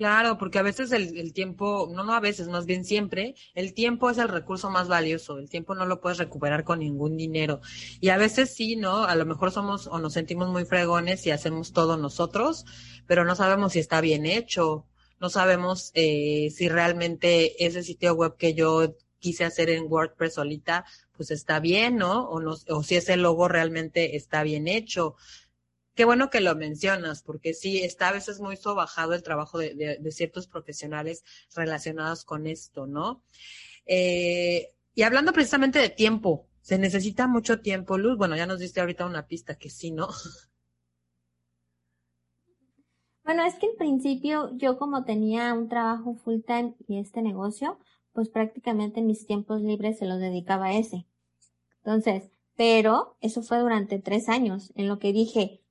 Claro, 0.02 0.36
porque 0.36 0.58
a 0.58 0.62
veces 0.62 0.90
el, 0.90 1.16
el, 1.16 1.32
tiempo, 1.32 1.88
no, 1.94 2.02
no 2.02 2.12
a 2.12 2.18
veces, 2.18 2.48
más 2.48 2.66
bien 2.66 2.84
siempre, 2.84 3.36
el 3.54 3.72
tiempo 3.72 4.10
es 4.10 4.18
el 4.18 4.26
recurso 4.26 4.68
más 4.68 4.88
valioso. 4.88 5.38
El 5.38 5.48
tiempo 5.48 5.76
no 5.76 5.86
lo 5.86 6.00
puedes 6.00 6.18
recuperar 6.18 6.64
con 6.64 6.80
ningún 6.80 7.16
dinero. 7.16 7.60
Y 8.00 8.08
a 8.08 8.16
veces 8.16 8.52
sí, 8.52 8.74
¿no? 8.74 9.04
A 9.04 9.14
lo 9.14 9.26
mejor 9.26 9.52
somos 9.52 9.86
o 9.86 10.00
nos 10.00 10.14
sentimos 10.14 10.48
muy 10.48 10.64
fregones 10.64 11.24
y 11.24 11.30
hacemos 11.30 11.72
todo 11.72 11.96
nosotros, 11.96 12.64
pero 13.06 13.24
no 13.24 13.36
sabemos 13.36 13.74
si 13.74 13.78
está 13.78 14.00
bien 14.00 14.26
hecho. 14.26 14.88
no 15.20 15.30
sabemos 15.30 15.92
eh, 15.94 16.50
si 16.50 16.68
realmente 16.68 17.64
ese 17.64 17.84
sitio 17.84 18.14
web 18.14 18.36
que 18.36 18.54
yo 18.54 18.96
quise 19.20 19.44
hacer 19.44 19.70
en 19.70 19.86
WordPress 19.88 20.34
solita, 20.34 20.84
pues 21.12 21.30
está 21.30 21.60
bien, 21.60 21.96
¿no? 21.96 22.28
O, 22.28 22.40
no, 22.40 22.56
o 22.68 22.82
si 22.82 22.96
ese 22.96 23.16
logo 23.16 23.46
realmente 23.46 24.16
está 24.16 24.42
bien 24.42 24.66
hecho. 24.66 25.14
Qué 25.94 26.04
bueno 26.06 26.30
que 26.30 26.40
lo 26.40 26.54
mencionas, 26.56 27.22
porque 27.22 27.52
sí, 27.52 27.82
está 27.82 28.08
a 28.08 28.12
veces 28.12 28.40
muy 28.40 28.56
sobajado 28.56 29.12
el 29.14 29.22
trabajo 29.22 29.58
de, 29.58 30.00
ciertos 30.10 30.46
profesionales 30.46 31.22
relacionados 31.54 32.24
con 32.24 32.46
esto, 32.46 32.86
¿no? 32.86 33.22
Eh, 33.84 34.68
y 34.94 35.02
hablando 35.02 35.32
precisamente 35.32 35.78
de 35.78 35.90
tiempo, 35.90 36.46
se 36.62 36.78
necesita 36.78 37.26
mucho 37.26 37.60
tiempo, 37.60 37.98
Luz. 37.98 38.16
Bueno, 38.16 38.36
ya 38.36 38.46
nos 38.46 38.60
diste 38.60 38.80
ahorita 38.80 39.04
una 39.04 39.26
pista 39.26 39.56
que 39.56 39.68
sí, 39.68 39.90
¿no? 39.90 40.08
Bueno, 43.24 43.44
es 43.44 43.54
que 43.54 43.66
en 43.66 43.76
principio 43.76 44.50
yo 44.56 44.78
como 44.78 45.04
tenía 45.04 45.54
un 45.54 45.68
trabajo 45.68 46.16
full 46.16 46.40
time 46.44 46.74
y 46.88 46.98
este 46.98 47.22
negocio, 47.22 47.78
pues 48.12 48.28
prácticamente 48.28 49.00
mis 49.00 49.26
tiempos 49.26 49.62
libres 49.62 49.98
se 49.98 50.06
los 50.06 50.18
dedicaba 50.18 50.66
a 50.66 50.76
ese. 50.76 51.06
Entonces, 51.84 52.30
pero 52.56 53.16
eso 53.20 53.42
fue 53.42 53.58
durante 53.58 54.00
tres 54.00 54.28
años, 54.28 54.72
en 54.74 54.88
lo 54.88 54.98
que 54.98 55.12
dije, 55.12 55.61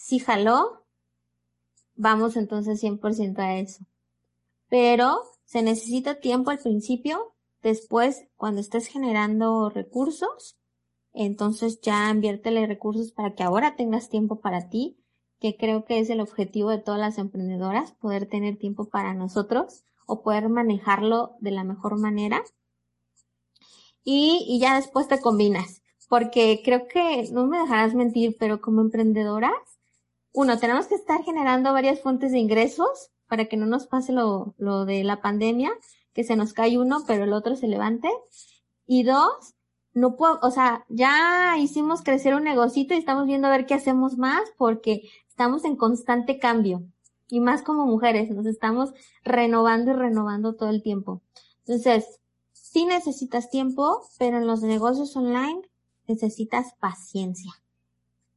si 0.00 0.18
jaló, 0.18 0.86
vamos 1.94 2.34
entonces 2.36 2.82
100% 2.82 3.38
a 3.38 3.58
eso. 3.58 3.84
Pero 4.70 5.20
se 5.44 5.62
necesita 5.62 6.20
tiempo 6.20 6.50
al 6.50 6.58
principio, 6.58 7.34
después 7.62 8.24
cuando 8.36 8.62
estés 8.62 8.86
generando 8.86 9.68
recursos, 9.68 10.56
entonces 11.12 11.82
ya 11.82 12.10
inviértele 12.10 12.66
recursos 12.66 13.12
para 13.12 13.34
que 13.34 13.42
ahora 13.42 13.76
tengas 13.76 14.08
tiempo 14.08 14.40
para 14.40 14.70
ti, 14.70 14.96
que 15.38 15.58
creo 15.58 15.84
que 15.84 15.98
es 15.98 16.08
el 16.08 16.20
objetivo 16.20 16.70
de 16.70 16.78
todas 16.78 17.00
las 17.00 17.18
emprendedoras, 17.18 17.92
poder 17.92 18.26
tener 18.26 18.56
tiempo 18.56 18.88
para 18.88 19.12
nosotros 19.12 19.84
o 20.06 20.22
poder 20.22 20.48
manejarlo 20.48 21.36
de 21.40 21.50
la 21.50 21.62
mejor 21.62 21.98
manera. 21.98 22.42
Y, 24.02 24.46
y 24.48 24.60
ya 24.60 24.76
después 24.76 25.08
te 25.08 25.20
combinas, 25.20 25.82
porque 26.08 26.62
creo 26.64 26.88
que 26.88 27.28
no 27.32 27.46
me 27.46 27.58
dejarás 27.58 27.94
mentir, 27.94 28.36
pero 28.38 28.62
como 28.62 28.80
emprendedoras, 28.80 29.79
uno, 30.32 30.58
tenemos 30.58 30.86
que 30.86 30.94
estar 30.94 31.22
generando 31.24 31.72
varias 31.72 32.00
fuentes 32.00 32.32
de 32.32 32.38
ingresos 32.38 33.10
para 33.26 33.46
que 33.46 33.56
no 33.56 33.66
nos 33.66 33.86
pase 33.86 34.12
lo, 34.12 34.54
lo 34.58 34.84
de 34.84 35.04
la 35.04 35.20
pandemia, 35.20 35.70
que 36.12 36.24
se 36.24 36.36
nos 36.36 36.52
cae 36.52 36.78
uno, 36.78 37.04
pero 37.06 37.24
el 37.24 37.32
otro 37.32 37.56
se 37.56 37.68
levante. 37.68 38.08
Y 38.86 39.04
dos, 39.04 39.54
no 39.92 40.16
puedo, 40.16 40.38
o 40.42 40.50
sea, 40.50 40.84
ya 40.88 41.56
hicimos 41.58 42.02
crecer 42.02 42.34
un 42.34 42.44
negocito 42.44 42.94
y 42.94 42.98
estamos 42.98 43.26
viendo 43.26 43.48
a 43.48 43.50
ver 43.50 43.66
qué 43.66 43.74
hacemos 43.74 44.16
más 44.16 44.42
porque 44.56 45.02
estamos 45.28 45.64
en 45.64 45.76
constante 45.76 46.38
cambio. 46.38 46.82
Y 47.28 47.40
más 47.40 47.62
como 47.62 47.86
mujeres, 47.86 48.30
nos 48.30 48.46
estamos 48.46 48.92
renovando 49.22 49.92
y 49.92 49.94
renovando 49.94 50.54
todo 50.54 50.68
el 50.68 50.82
tiempo. 50.82 51.22
Entonces, 51.60 52.20
sí 52.52 52.84
necesitas 52.84 53.50
tiempo, 53.50 54.02
pero 54.18 54.38
en 54.38 54.46
los 54.46 54.62
negocios 54.62 55.16
online 55.16 55.62
necesitas 56.08 56.74
paciencia. 56.80 57.52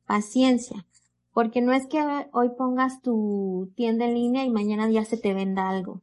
Paciencia. 0.06 0.86
Porque 1.34 1.62
no 1.62 1.74
es 1.74 1.88
que 1.88 2.00
hoy 2.32 2.50
pongas 2.58 3.02
tu 3.02 3.72
tienda 3.76 4.06
en 4.06 4.14
línea 4.14 4.46
y 4.46 4.52
mañana 4.52 4.90
ya 4.90 5.04
se 5.04 5.18
te 5.18 5.34
venda 5.34 5.70
algo. 5.70 6.02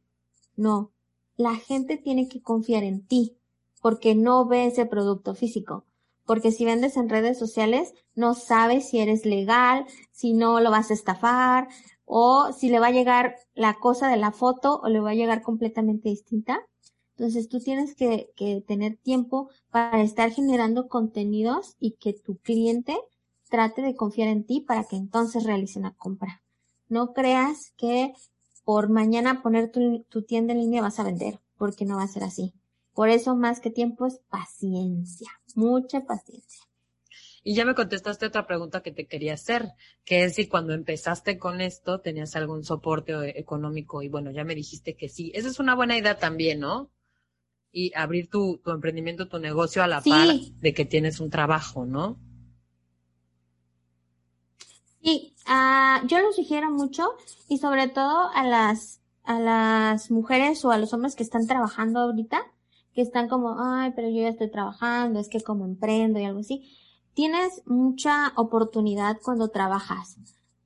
No. 0.55 0.91
La 1.37 1.55
gente 1.55 1.97
tiene 1.97 2.27
que 2.27 2.41
confiar 2.41 2.83
en 2.83 3.05
ti 3.05 3.37
porque 3.81 4.13
no 4.13 4.45
ve 4.45 4.67
ese 4.67 4.85
producto 4.85 5.33
físico. 5.33 5.85
Porque 6.25 6.51
si 6.51 6.65
vendes 6.65 6.97
en 6.97 7.09
redes 7.09 7.39
sociales, 7.39 7.93
no 8.13 8.35
sabes 8.35 8.89
si 8.89 8.99
eres 8.99 9.25
legal, 9.25 9.85
si 10.11 10.33
no 10.33 10.59
lo 10.59 10.69
vas 10.69 10.91
a 10.91 10.93
estafar, 10.93 11.67
o 12.05 12.51
si 12.51 12.69
le 12.69 12.79
va 12.79 12.87
a 12.87 12.91
llegar 12.91 13.37
la 13.55 13.75
cosa 13.75 14.09
de 14.09 14.17
la 14.17 14.31
foto 14.31 14.81
o 14.83 14.89
le 14.89 14.99
va 14.99 15.11
a 15.11 15.15
llegar 15.15 15.41
completamente 15.41 16.09
distinta. 16.09 16.59
Entonces 17.15 17.47
tú 17.47 17.59
tienes 17.59 17.95
que, 17.95 18.31
que 18.35 18.61
tener 18.67 18.97
tiempo 18.97 19.49
para 19.69 20.01
estar 20.01 20.29
generando 20.31 20.87
contenidos 20.87 21.75
y 21.79 21.91
que 21.91 22.13
tu 22.13 22.37
cliente 22.37 22.97
trate 23.51 23.81
de 23.81 23.95
confiar 23.95 24.29
en 24.29 24.45
ti 24.45 24.61
para 24.61 24.85
que 24.85 24.95
entonces 24.95 25.43
realice 25.43 25.77
una 25.77 25.93
compra. 25.93 26.41
No 26.87 27.13
creas 27.13 27.73
que 27.77 28.13
por 28.63 28.89
mañana 28.89 29.43
poner 29.43 29.71
tu, 29.71 30.03
tu, 30.09 30.23
tienda 30.23 30.53
en 30.53 30.59
línea 30.59 30.81
vas 30.81 30.99
a 30.99 31.03
vender, 31.03 31.39
porque 31.57 31.85
no 31.85 31.97
va 31.97 32.03
a 32.03 32.07
ser 32.07 32.23
así. 32.23 32.53
Por 32.93 33.09
eso 33.09 33.35
más 33.35 33.59
que 33.59 33.69
tiempo 33.69 34.07
es 34.07 34.19
paciencia, 34.29 35.29
mucha 35.53 36.05
paciencia. 36.05 36.63
Y 37.43 37.55
ya 37.55 37.65
me 37.65 37.75
contestaste 37.75 38.27
otra 38.27 38.47
pregunta 38.47 38.81
que 38.81 38.91
te 38.91 39.07
quería 39.07 39.33
hacer, 39.33 39.73
que 40.05 40.23
es 40.23 40.35
si 40.35 40.47
cuando 40.47 40.73
empezaste 40.73 41.37
con 41.37 41.59
esto 41.59 41.99
tenías 41.99 42.35
algún 42.35 42.63
soporte 42.63 43.37
económico 43.39 44.01
y 44.01 44.09
bueno, 44.09 44.31
ya 44.31 44.43
me 44.43 44.55
dijiste 44.55 44.95
que 44.95 45.09
sí. 45.09 45.31
Esa 45.35 45.49
es 45.49 45.59
una 45.59 45.75
buena 45.75 45.97
idea 45.97 46.17
también, 46.17 46.59
¿no? 46.59 46.91
Y 47.71 47.91
abrir 47.95 48.29
tu, 48.29 48.61
tu 48.63 48.71
emprendimiento, 48.71 49.27
tu 49.27 49.39
negocio 49.39 49.83
a 49.83 49.87
la 49.87 50.01
par 50.01 50.27
de 50.35 50.73
que 50.73 50.85
tienes 50.85 51.19
un 51.19 51.29
trabajo, 51.29 51.85
¿no? 51.85 52.19
Sí, 55.03 55.33
uh, 55.47 56.05
yo 56.07 56.19
lo 56.19 56.31
sugiero 56.31 56.69
mucho 56.69 57.15
y 57.49 57.57
sobre 57.57 57.87
todo 57.87 58.29
a 58.35 58.43
las, 58.43 59.01
a 59.23 59.39
las 59.39 60.11
mujeres 60.11 60.63
o 60.63 60.71
a 60.71 60.77
los 60.77 60.93
hombres 60.93 61.15
que 61.15 61.23
están 61.23 61.47
trabajando 61.47 61.99
ahorita, 61.99 62.41
que 62.93 63.01
están 63.01 63.27
como, 63.27 63.55
ay, 63.59 63.93
pero 63.95 64.09
yo 64.09 64.21
ya 64.21 64.29
estoy 64.29 64.51
trabajando, 64.51 65.19
es 65.19 65.27
que 65.27 65.41
como 65.41 65.65
emprendo 65.65 66.19
y 66.19 66.25
algo 66.25 66.41
así. 66.41 66.69
Tienes 67.13 67.63
mucha 67.65 68.31
oportunidad 68.35 69.17
cuando 69.23 69.49
trabajas, 69.49 70.17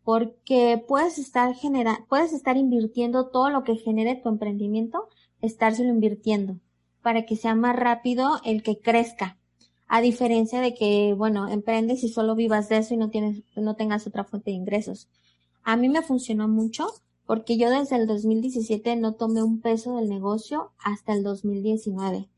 porque 0.04 0.84
puedes 0.86 1.17
estar 1.17 1.56
genera, 1.56 2.06
puedes 2.10 2.34
estar 2.34 2.58
invirtiendo 2.58 3.30
todo 3.30 3.50
lo 3.50 3.63
que 3.63 3.78
genere 3.78 4.15
tu 4.15 4.30
emprendimiento, 4.30 5.08
estárselo 5.41 5.89
invirtiendo 5.89 6.60
para 7.02 7.26
que 7.26 7.36
sea 7.36 7.56
más 7.56 7.76
rápido 7.76 8.41
el 8.43 8.63
que 8.63 8.80
crezca 8.80 9.38
a 9.88 10.02
diferencia 10.02 10.62
de 10.62 10.74
que, 10.74 11.13
bueno, 11.13 11.48
emprendes 11.48 12.04
y 12.04 12.10
solo 12.10 12.36
vivas 12.36 12.69
de 12.69 12.78
eso 12.78 12.93
y 12.93 12.98
no 12.98 13.10
tienes, 13.10 13.43
no 13.56 13.76
tengas 13.76 14.08
otra 14.08 14.24
fuente 14.24 14.52
de 14.52 14.58
ingresos. 14.58 15.08
A 15.63 15.78
mí 15.78 15.89
me 15.89 16.02
funcionó 16.02 16.48
mucho 16.48 16.88
porque 17.26 17.58
yo 17.58 17.69
desde 17.69 17.95
el 17.95 18.08
2017 18.08 18.95
no 18.95 19.13
tomé 19.13 19.43
un 19.43 19.62
peso 19.62 19.95
del 19.95 20.10
negocio 20.10 20.71
hasta 20.78 21.13
el 21.13 21.24
2019. 21.24 22.30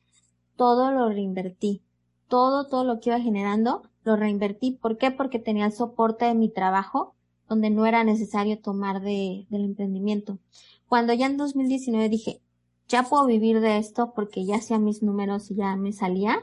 Todo 0.56 0.92
lo 0.92 1.10
reinvertí. 1.10 1.82
Todo, 2.28 2.68
todo 2.68 2.84
lo 2.84 3.00
que 3.00 3.10
iba 3.10 3.20
generando, 3.20 3.84
lo 4.04 4.16
reinvertí. 4.16 4.72
¿Por 4.72 4.98
qué? 4.98 5.12
Porque 5.12 5.40
tenía 5.40 5.66
el 5.66 5.72
soporte 5.72 6.26
de 6.26 6.34
mi 6.34 6.50
trabajo, 6.50 7.16
donde 7.48 7.70
no 7.70 7.86
era 7.86 8.04
necesario 8.04 8.60
tomar 8.60 9.02
de, 9.02 9.46
del 9.50 9.64
emprendimiento. 9.64 10.40
Cuando 10.88 11.14
ya 11.14 11.26
en 11.28 11.38
2019 11.38 12.10
dije, 12.10 12.42
ya 12.88 13.04
puedo 13.04 13.26
vivir 13.26 13.60
de 13.60 13.78
esto 13.78 14.14
porque 14.16 14.46
ya 14.46 14.56
hacía 14.56 14.80
mis 14.80 15.04
números 15.04 15.52
y 15.52 15.56
ya 15.56 15.76
me 15.76 15.92
salía, 15.92 16.40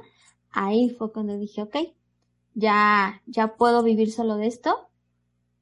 ahí 0.55 0.91
fue 0.91 1.13
cuando 1.13 1.37
dije, 1.37 1.63
ok, 1.63 1.77
ya, 2.55 3.23
ya 3.27 3.57
puedo 3.57 3.83
vivir 3.83 4.11
solo 4.11 4.37
de 4.37 4.47
esto 4.47 4.89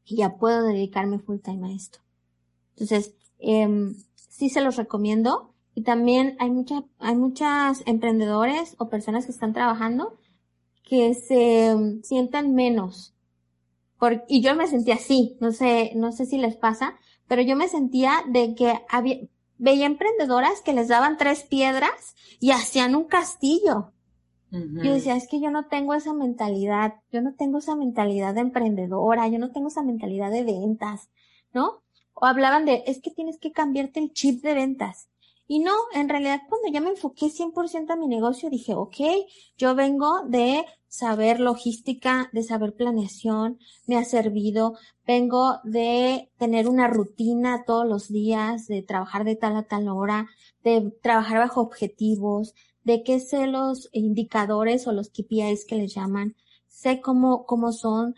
y 0.05 0.17
ya 0.17 0.37
puedo 0.37 0.63
dedicarme 0.65 1.19
full 1.19 1.39
time 1.39 1.69
a 1.69 1.75
esto. 1.75 1.99
Entonces, 2.71 3.15
eh, 3.39 3.95
sí 4.15 4.49
se 4.49 4.61
los 4.61 4.77
recomiendo. 4.77 5.55
Y 5.75 5.83
también 5.83 6.37
hay 6.39 6.51
muchas, 6.51 6.85
hay 6.99 7.17
muchas 7.17 7.83
emprendedores 7.87 8.75
o 8.79 8.91
personas 8.91 9.25
que 9.25 9.33
están 9.33 9.55
trabajando 9.55 10.19
que 10.83 11.15
se 11.15 11.75
sientan 12.03 12.55
menos. 12.55 13.15
Por, 13.99 14.25
y 14.29 14.43
yo 14.43 14.55
me 14.55 14.67
sentía 14.67 14.97
así, 14.97 15.37
no 15.41 15.53
sé, 15.53 15.93
no 15.95 16.13
sé 16.13 16.27
si 16.27 16.37
les 16.37 16.57
pasa, 16.57 16.97
pero 17.29 17.41
yo 17.41 17.57
me 17.57 17.69
sentía 17.69 18.23
de 18.29 18.55
que 18.55 18.75
había, 18.91 19.21
veía 19.57 19.87
emprendedoras 19.87 20.61
que 20.61 20.75
les 20.75 20.89
daban 20.89 21.17
tres 21.17 21.45
piedras 21.45 22.17
y 22.41 22.51
hacían 22.51 22.95
un 22.95 23.05
castillo. 23.05 23.93
Yo 24.53 24.93
decía, 24.93 25.17
es 25.17 25.29
que 25.29 25.41
yo 25.41 25.51
no 25.51 25.67
tengo 25.69 25.95
esa 25.95 26.13
mentalidad, 26.13 26.97
yo 27.11 27.23
no 27.23 27.35
tengo 27.35 27.59
esa 27.59 27.75
mentalidad 27.75 28.35
de 28.35 28.43
emprendedora, 28.43 29.27
yo 29.29 29.39
no 29.39 29.51
tengo 29.51 29.69
esa 29.69 29.83
mentalidad 29.83 30.31
de 30.31 30.45
ventas, 30.45 31.09
¿no? 31.55 31.83
O 32.13 32.27
hablaban 32.27 32.67
de, 32.67 32.85
es 32.87 33.01
que 33.01 33.11
tienes 33.11 33.39
que 33.39 33.51
cambiarte 33.51 33.99
el 33.99 34.13
chip 34.13 34.43
de 34.43 34.53
ventas. 34.53 35.09
Y 35.49 35.61
no, 35.61 35.73
en 35.95 36.11
realidad 36.11 36.43
cuando 36.51 36.69
ya 36.69 36.83
me 36.83 36.91
enfoqué 36.91 37.31
100% 37.31 37.93
a 37.95 37.97
mi 37.97 38.09
negocio, 38.09 38.51
dije, 38.51 38.75
ok, 38.75 38.97
yo 39.57 39.75
vengo 39.75 40.23
de 40.29 40.67
saber 40.93 41.41
logística, 41.41 42.29
de 42.35 42.43
saber 42.43 42.75
planeación, 42.75 43.59
me 43.87 43.97
ha 43.97 44.05
servido, 44.05 44.75
vengo 45.07 45.59
de 45.65 46.31
tener 46.37 46.69
una 46.69 46.87
rutina 46.87 47.65
todos 47.65 47.89
los 47.89 48.09
días, 48.09 48.67
de 48.67 48.83
trabajar 48.83 49.25
de 49.25 49.35
tal 49.35 49.57
a 49.57 49.63
tal 49.63 49.89
hora, 49.89 50.29
de 50.63 50.93
trabajar 51.03 51.39
bajo 51.39 51.63
objetivos, 51.63 52.55
de 52.85 53.03
qué 53.05 53.21
sé 53.21 53.47
los 53.47 53.89
indicadores 53.93 54.87
o 54.87 54.93
los 54.93 55.09
KPIs 55.09 55.65
que 55.65 55.77
les 55.77 55.95
llaman, 55.95 56.37
sé 56.69 57.01
cómo, 57.01 57.47
cómo 57.47 57.73
son, 57.73 58.15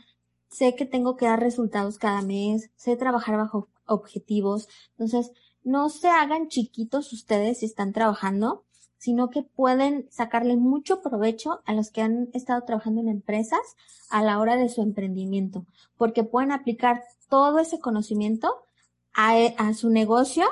sé 0.51 0.75
que 0.75 0.85
tengo 0.85 1.15
que 1.15 1.27
dar 1.27 1.39
resultados 1.39 1.99
cada 1.99 2.23
mes, 2.23 2.73
sé 2.75 2.97
trabajar 2.97 3.37
bajo 3.37 3.69
objetivos. 3.87 4.67
Entonces, 4.99 5.31
no 5.63 5.91
se 5.91 6.09
hagan 6.09 6.49
chiquitos 6.49 7.13
ustedes 7.13 7.61
si 7.61 7.67
están 7.67 7.93
trabajando, 7.93 8.65
sino 9.05 9.29
que 9.29 9.43
pueden 9.43 10.07
sacarle 10.11 10.57
mucho 10.57 11.03
provecho 11.03 11.61
a 11.67 11.75
los 11.75 11.91
que 11.91 12.01
han 12.01 12.31
estado 12.33 12.63
trabajando 12.63 13.03
en 13.03 13.09
empresas 13.09 13.61
a 14.09 14.23
la 14.23 14.41
hora 14.41 14.57
de 14.57 14.71
su 14.71 14.81
emprendimiento, 14.81 15.67
porque 15.99 16.25
pueden 16.25 16.53
aplicar 16.53 17.03
todo 17.29 17.59
ese 17.59 17.81
conocimiento 17.81 18.65
a, 19.13 19.35
a 19.59 19.75
su 19.75 19.91
negocio 19.91 20.45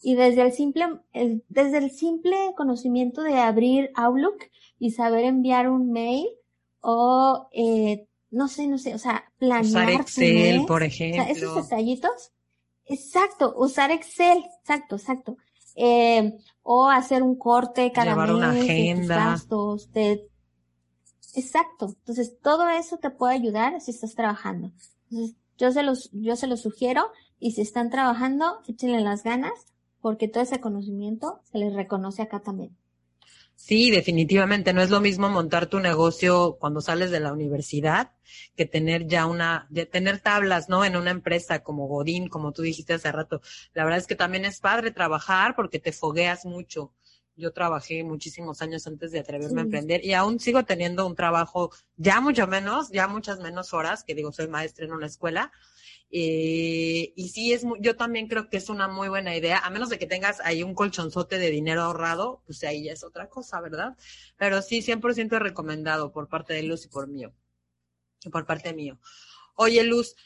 Y 0.00 0.14
desde 0.14 0.42
el 0.42 0.52
simple, 0.52 0.86
desde 1.48 1.78
el 1.78 1.90
simple 1.90 2.36
conocimiento 2.56 3.20
de 3.22 3.34
abrir 3.34 3.90
Outlook 3.94 4.38
y 4.78 4.92
saber 4.92 5.24
enviar 5.24 5.68
un 5.68 5.90
mail 5.90 6.28
o, 6.80 7.48
eh, 7.52 8.06
no 8.30 8.48
sé, 8.48 8.68
no 8.68 8.78
sé, 8.78 8.94
o 8.94 8.98
sea, 8.98 9.24
planear. 9.38 9.64
Usar 9.66 9.90
Excel, 9.90 10.64
por 10.66 10.82
ejemplo. 10.82 11.24
esos 11.28 11.54
detallitos. 11.56 12.32
Exacto, 12.86 13.54
usar 13.58 13.90
Excel, 13.90 14.38
exacto, 14.60 14.96
exacto. 14.96 15.36
Eh, 15.80 16.36
o 16.62 16.88
hacer 16.88 17.22
un 17.22 17.36
corte 17.36 17.92
cada 17.92 18.10
Llevar 18.10 18.32
una 18.34 18.50
agenda. 18.50 19.14
de 19.14 19.24
gastos, 19.24 19.92
de... 19.92 20.28
Exacto. 21.34 21.86
Entonces, 22.00 22.36
todo 22.42 22.68
eso 22.68 22.96
te 22.98 23.10
puede 23.10 23.34
ayudar 23.34 23.80
si 23.80 23.92
estás 23.92 24.16
trabajando. 24.16 24.72
Entonces, 25.10 25.36
yo 25.56 25.70
se 25.70 25.82
los, 25.84 26.10
yo 26.12 26.34
se 26.34 26.48
los 26.48 26.62
sugiero 26.62 27.12
y 27.38 27.52
si 27.52 27.60
están 27.60 27.90
trabajando, 27.90 28.60
échenle 28.66 29.00
las 29.00 29.22
ganas 29.22 29.52
porque 30.00 30.26
todo 30.26 30.42
ese 30.42 30.60
conocimiento 30.60 31.40
se 31.44 31.58
les 31.58 31.72
reconoce 31.74 32.22
acá 32.22 32.40
también. 32.40 32.76
Sí, 33.58 33.90
definitivamente. 33.90 34.72
No 34.72 34.80
es 34.80 34.88
lo 34.88 35.00
mismo 35.00 35.28
montar 35.28 35.66
tu 35.66 35.80
negocio 35.80 36.56
cuando 36.60 36.80
sales 36.80 37.10
de 37.10 37.18
la 37.18 37.32
universidad 37.32 38.12
que 38.56 38.66
tener 38.66 39.08
ya 39.08 39.26
una, 39.26 39.66
de 39.68 39.84
tener 39.84 40.20
tablas, 40.20 40.68
¿no? 40.68 40.84
En 40.84 40.96
una 40.96 41.10
empresa 41.10 41.64
como 41.64 41.88
Godín, 41.88 42.28
como 42.28 42.52
tú 42.52 42.62
dijiste 42.62 42.94
hace 42.94 43.10
rato. 43.10 43.42
La 43.74 43.82
verdad 43.82 43.98
es 43.98 44.06
que 44.06 44.14
también 44.14 44.44
es 44.44 44.60
padre 44.60 44.92
trabajar 44.92 45.56
porque 45.56 45.80
te 45.80 45.90
fogueas 45.90 46.46
mucho. 46.46 46.94
Yo 47.34 47.52
trabajé 47.52 48.04
muchísimos 48.04 48.62
años 48.62 48.86
antes 48.86 49.10
de 49.10 49.18
atreverme 49.18 49.60
a 49.60 49.64
emprender 49.64 50.04
y 50.04 50.14
aún 50.14 50.38
sigo 50.38 50.64
teniendo 50.64 51.04
un 51.04 51.16
trabajo 51.16 51.72
ya 51.96 52.20
mucho 52.20 52.46
menos, 52.46 52.90
ya 52.90 53.08
muchas 53.08 53.40
menos 53.40 53.74
horas, 53.74 54.04
que 54.04 54.14
digo, 54.14 54.30
soy 54.30 54.46
maestra 54.46 54.84
en 54.84 54.92
una 54.92 55.06
escuela, 55.06 55.50
eh, 56.10 57.12
y 57.16 57.28
sí, 57.28 57.52
es 57.52 57.64
yo 57.80 57.96
también 57.96 58.28
creo 58.28 58.48
que 58.48 58.56
es 58.56 58.70
una 58.70 58.88
muy 58.88 59.08
buena 59.08 59.36
idea, 59.36 59.58
a 59.58 59.70
menos 59.70 59.90
de 59.90 59.98
que 59.98 60.06
tengas 60.06 60.40
ahí 60.40 60.62
un 60.62 60.74
colchonzote 60.74 61.38
de 61.38 61.50
dinero 61.50 61.82
ahorrado, 61.82 62.42
pues 62.46 62.64
ahí 62.64 62.84
ya 62.84 62.92
es 62.92 63.04
otra 63.04 63.28
cosa, 63.28 63.60
¿verdad? 63.60 63.96
Pero 64.36 64.62
sí, 64.62 64.80
100% 64.82 65.38
recomendado 65.38 66.12
por 66.12 66.28
parte 66.28 66.54
de 66.54 66.62
Luz 66.62 66.86
y 66.86 66.88
por 66.88 67.08
mío. 67.08 67.32
Por 68.32 68.46
parte 68.46 68.72
mío. 68.74 68.98
Oye, 69.54 69.84
Luz, 69.84 70.16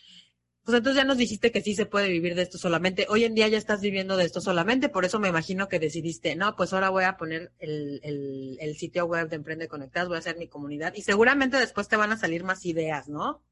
pues 0.65 0.79
entonces 0.79 1.03
ya 1.03 1.05
nos 1.05 1.19
dijiste 1.19 1.51
que 1.51 1.63
sí 1.63 1.75
se 1.75 1.87
puede 1.87 2.09
vivir 2.09 2.35
de 2.37 2.43
esto 2.43 2.59
solamente. 2.59 3.07
Hoy 3.09 3.25
en 3.25 3.35
día 3.35 3.49
ya 3.49 3.59
estás 3.59 3.81
viviendo 3.81 4.17
de 4.17 4.25
esto 4.25 4.41
solamente, 4.41 4.89
por 4.89 5.05
eso 5.05 5.19
me 5.19 5.29
imagino 5.29 5.69
que 5.69 5.81
decidiste, 5.81 6.37
no, 6.37 6.55
pues 6.57 6.73
ahora 6.73 6.91
voy 6.91 7.05
a 7.05 7.17
poner 7.17 7.53
el, 7.59 8.59
el 8.61 8.77
sitio 8.77 9.07
web 9.07 9.29
de 9.29 9.37
Emprende 9.37 9.69
Conectadas, 9.69 10.09
voy 10.09 10.17
a 10.17 10.21
hacer 10.21 10.39
mi 10.39 10.49
comunidad 10.49 10.95
y 10.95 11.03
seguramente 11.03 11.57
después 11.59 11.89
te 11.89 11.97
van 11.97 12.13
a 12.13 12.19
salir 12.19 12.45
más 12.45 12.65
ideas, 12.67 13.09
¿no? 13.09 13.43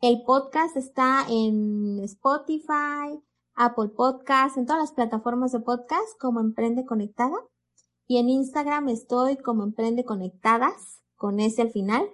el 0.00 0.22
podcast 0.22 0.76
está 0.76 1.26
en 1.28 2.00
Spotify, 2.00 3.20
Apple 3.54 3.88
Podcast, 3.88 4.56
en 4.56 4.66
todas 4.66 4.82
las 4.82 4.92
plataformas 4.92 5.52
de 5.52 5.60
podcast 5.60 6.18
como 6.20 6.40
Emprende 6.40 6.84
Conectada. 6.84 7.36
Y 8.06 8.18
en 8.18 8.28
Instagram 8.28 8.88
estoy 8.88 9.36
como 9.36 9.64
Emprende 9.64 10.04
Conectadas, 10.04 11.02
con 11.16 11.40
ese 11.40 11.62
al 11.62 11.70
final. 11.70 12.08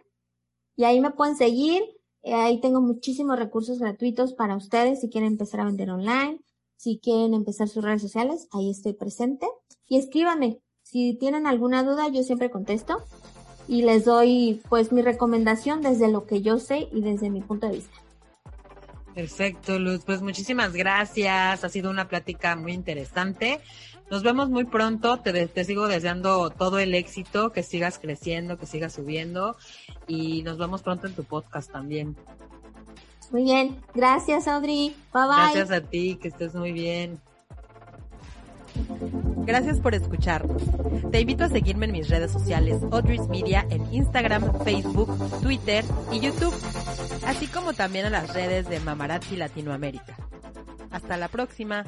Y 0.77 0.85
ahí 0.85 1.01
me 1.01 1.11
pueden 1.11 1.37
seguir 1.37 1.83
ahí 2.24 2.61
tengo 2.61 2.80
muchísimos 2.80 3.38
recursos 3.38 3.78
gratuitos 3.78 4.35
para 4.35 4.56
ustedes 4.56 5.00
si 5.00 5.08
quieren 5.08 5.32
empezar 5.32 5.61
a 5.61 5.64
vender 5.64 5.90
online, 5.90 6.40
si 6.76 6.98
quieren 6.98 7.35
empezar 7.35 7.68
sus 7.68 7.85
redes 7.85 8.02
sociales, 8.02 8.48
ahí 8.52 8.70
estoy 8.70 8.92
presente. 8.92 9.46
Y 9.88 9.98
escríbanme, 9.98 10.61
si 10.82 11.14
tienen 11.14 11.46
alguna 11.46 11.82
duda, 11.82 12.08
yo 12.08 12.22
siempre 12.22 12.50
contesto 12.50 12.98
y 13.68 13.82
les 13.82 14.04
doy 14.04 14.61
pues 14.68 14.92
mi 14.92 15.02
recomendación 15.02 15.82
desde 15.82 16.11
lo 16.11 16.26
que 16.26 16.42
yo 16.42 16.58
sé 16.58 16.88
y 16.92 17.00
desde 17.00 17.30
mi 17.30 17.40
punto 17.40 17.66
de 17.66 17.74
vista. 17.74 17.96
Perfecto, 19.14 19.79
Luz. 19.79 20.03
Pues 20.05 20.22
muchísimas 20.22 20.72
gracias. 20.72 21.64
Ha 21.64 21.68
sido 21.68 21.90
una 21.90 22.09
plática 22.09 22.57
muy 22.57 22.72
interesante. 22.72 23.61
Nos 24.11 24.22
vemos 24.22 24.48
muy 24.48 24.64
pronto. 24.64 25.18
Te, 25.18 25.46
te, 25.46 25.64
sigo 25.64 25.88
deseando 25.88 26.51
todo 26.51 26.79
el 26.79 26.94
éxito, 26.94 27.51
que 27.53 27.62
sigas 27.62 27.98
creciendo, 27.98 28.59
que 28.59 28.66
sigas 28.66 28.94
subiendo. 28.94 29.57
Y 30.07 30.42
nos 30.42 30.59
vemos 30.59 30.83
pronto 30.83 31.07
en 31.07 31.14
tu 31.14 31.25
podcast 31.25 31.70
también. 31.70 32.16
Muy 33.31 33.44
bien. 33.44 33.83
Gracias, 33.94 34.48
Audrey. 34.48 34.94
Bye 35.12 35.22
bye. 35.22 35.37
Gracias 35.37 35.70
a 35.70 35.81
ti. 35.81 36.18
Que 36.20 36.29
estés 36.29 36.55
muy 36.55 36.72
bien. 36.72 37.20
Gracias 39.44 39.80
por 39.80 39.94
escucharnos. 39.94 40.62
Te 41.11 41.20
invito 41.20 41.44
a 41.44 41.48
seguirme 41.48 41.87
en 41.87 41.92
mis 41.92 42.08
redes 42.08 42.30
sociales 42.30 42.82
Audrey's 42.90 43.28
Media 43.28 43.66
en 43.70 43.92
Instagram, 43.92 44.64
Facebook, 44.64 45.40
Twitter 45.40 45.85
y 46.11 46.20
YouTube, 46.20 46.54
así 47.26 47.46
como 47.48 47.72
también 47.72 48.06
a 48.06 48.11
las 48.11 48.32
redes 48.32 48.68
de 48.68 48.80
Mamarazzi 48.80 49.37
Latinoamérica. 49.37 50.16
Hasta 50.90 51.16
la 51.16 51.28
próxima. 51.28 51.85